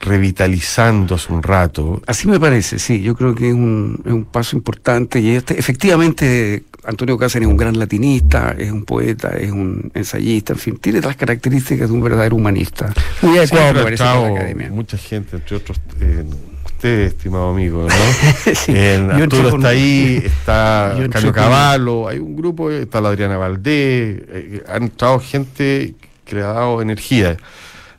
revitalizando 0.00 1.14
hace 1.14 1.32
un 1.32 1.42
rato. 1.42 2.02
Así 2.06 2.28
me 2.28 2.38
parece, 2.38 2.78
sí, 2.78 3.02
yo 3.02 3.14
creo 3.14 3.34
que 3.34 3.48
es 3.48 3.54
un, 3.54 4.02
es 4.04 4.12
un 4.12 4.24
paso 4.24 4.56
importante 4.56 5.20
y 5.20 5.30
este, 5.30 5.58
efectivamente 5.58 6.64
Antonio 6.84 7.18
Cáceres 7.18 7.46
es 7.46 7.50
un 7.50 7.56
gran 7.56 7.78
latinista, 7.78 8.54
es 8.56 8.70
un 8.70 8.84
poeta, 8.84 9.36
es 9.36 9.50
un 9.50 9.90
ensayista, 9.94 10.52
en 10.52 10.58
fin, 10.58 10.76
tiene 10.78 11.00
las 11.00 11.16
características 11.16 11.88
de 11.88 11.94
un 11.94 12.02
verdadero 12.02 12.36
humanista. 12.36 12.92
Muy 13.22 13.38
adecuado, 13.38 13.86
academia. 13.86 14.70
Mucha 14.70 14.96
gente, 14.96 15.36
entre 15.36 15.56
otros, 15.56 15.80
eh, 16.00 16.24
usted, 16.64 17.00
estimado 17.00 17.50
amigo, 17.50 17.88
¿no? 17.88 18.54
sí, 18.54 18.72
Arturo 18.76 19.56
está 19.56 19.68
ahí, 19.68 20.22
está 20.24 20.96
Carlos 21.10 21.32
Caballo, 21.32 22.08
hay 22.08 22.18
un 22.18 22.36
grupo, 22.36 22.70
está 22.70 23.00
la 23.00 23.08
Adriana 23.08 23.36
Valdés, 23.36 24.22
eh, 24.28 24.62
han 24.68 24.84
entrado 24.84 25.18
gente 25.18 25.94
que 26.24 26.36
le 26.36 26.42
ha 26.42 26.52
dado 26.52 26.82
energía. 26.82 27.36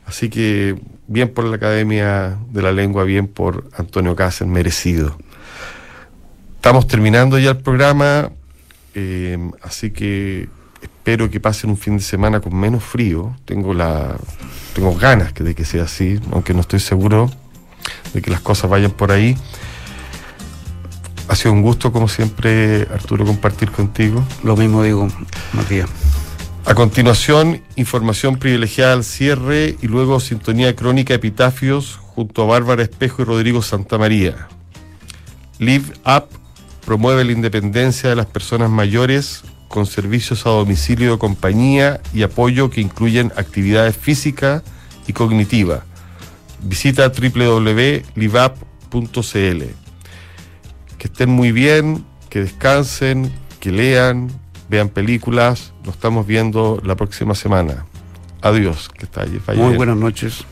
Así 0.08 0.30
que 0.30 0.74
bien 1.06 1.28
por 1.28 1.44
la 1.44 1.56
Academia 1.56 2.38
de 2.50 2.62
la 2.62 2.72
Lengua, 2.72 3.04
bien 3.04 3.28
por 3.28 3.68
Antonio 3.76 4.16
Cáceres, 4.16 4.50
merecido. 4.50 5.18
Estamos 6.56 6.86
terminando 6.86 7.38
ya 7.38 7.50
el 7.50 7.58
programa, 7.58 8.32
eh, 8.94 9.38
así 9.62 9.90
que 9.90 10.48
espero 10.80 11.30
que 11.30 11.40
pasen 11.40 11.68
un 11.70 11.76
fin 11.76 11.98
de 11.98 12.02
semana 12.02 12.40
con 12.40 12.56
menos 12.56 12.82
frío. 12.82 13.36
Tengo 13.44 13.74
la 13.74 14.16
tengo 14.74 14.94
ganas 14.94 15.34
de 15.34 15.54
que 15.54 15.66
sea 15.66 15.84
así, 15.84 16.18
aunque 16.32 16.54
no 16.54 16.62
estoy 16.62 16.80
seguro 16.80 17.30
de 18.14 18.22
que 18.22 18.30
las 18.30 18.40
cosas 18.40 18.70
vayan 18.70 18.92
por 18.92 19.12
ahí. 19.12 19.36
Ha 21.28 21.36
sido 21.36 21.52
un 21.52 21.60
gusto, 21.60 21.92
como 21.92 22.08
siempre, 22.08 22.88
Arturo, 22.90 23.26
compartir 23.26 23.70
contigo. 23.70 24.24
Lo 24.42 24.56
mismo 24.56 24.82
digo, 24.82 25.06
Matías. 25.52 26.07
A 26.68 26.74
continuación, 26.74 27.62
información 27.76 28.36
privilegiada 28.36 28.92
al 28.92 29.02
cierre 29.02 29.76
y 29.80 29.86
luego 29.86 30.20
sintonía 30.20 30.76
crónica 30.76 31.14
epitafios 31.14 31.96
junto 31.96 32.42
a 32.42 32.44
Bárbara 32.44 32.82
Espejo 32.82 33.22
y 33.22 33.24
Rodrigo 33.24 33.62
Santamaría. 33.62 34.48
Live 35.58 35.94
Up 36.04 36.26
promueve 36.84 37.24
la 37.24 37.32
independencia 37.32 38.10
de 38.10 38.16
las 38.16 38.26
personas 38.26 38.68
mayores 38.68 39.44
con 39.68 39.86
servicios 39.86 40.44
a 40.44 40.50
domicilio 40.50 41.12
de 41.12 41.18
compañía 41.18 42.02
y 42.12 42.22
apoyo 42.22 42.68
que 42.68 42.82
incluyen 42.82 43.32
actividades 43.36 43.96
física 43.96 44.62
y 45.06 45.14
cognitiva. 45.14 45.86
Visita 46.60 47.08
www.liveup.cl. 47.08 49.62
Que 50.98 51.06
estén 51.06 51.30
muy 51.30 51.50
bien, 51.50 52.04
que 52.28 52.40
descansen, 52.40 53.32
que 53.58 53.72
lean, 53.72 54.28
vean 54.68 54.88
películas. 54.88 55.72
Nos 55.84 55.94
estamos 55.94 56.26
viendo 56.26 56.80
la 56.84 56.96
próxima 56.96 57.34
semana. 57.34 57.86
Adiós, 58.42 58.88
que 58.88 59.04
está 59.04 59.22
allí. 59.22 59.40
Muy 59.56 59.76
buenas 59.76 59.96
noches. 59.96 60.44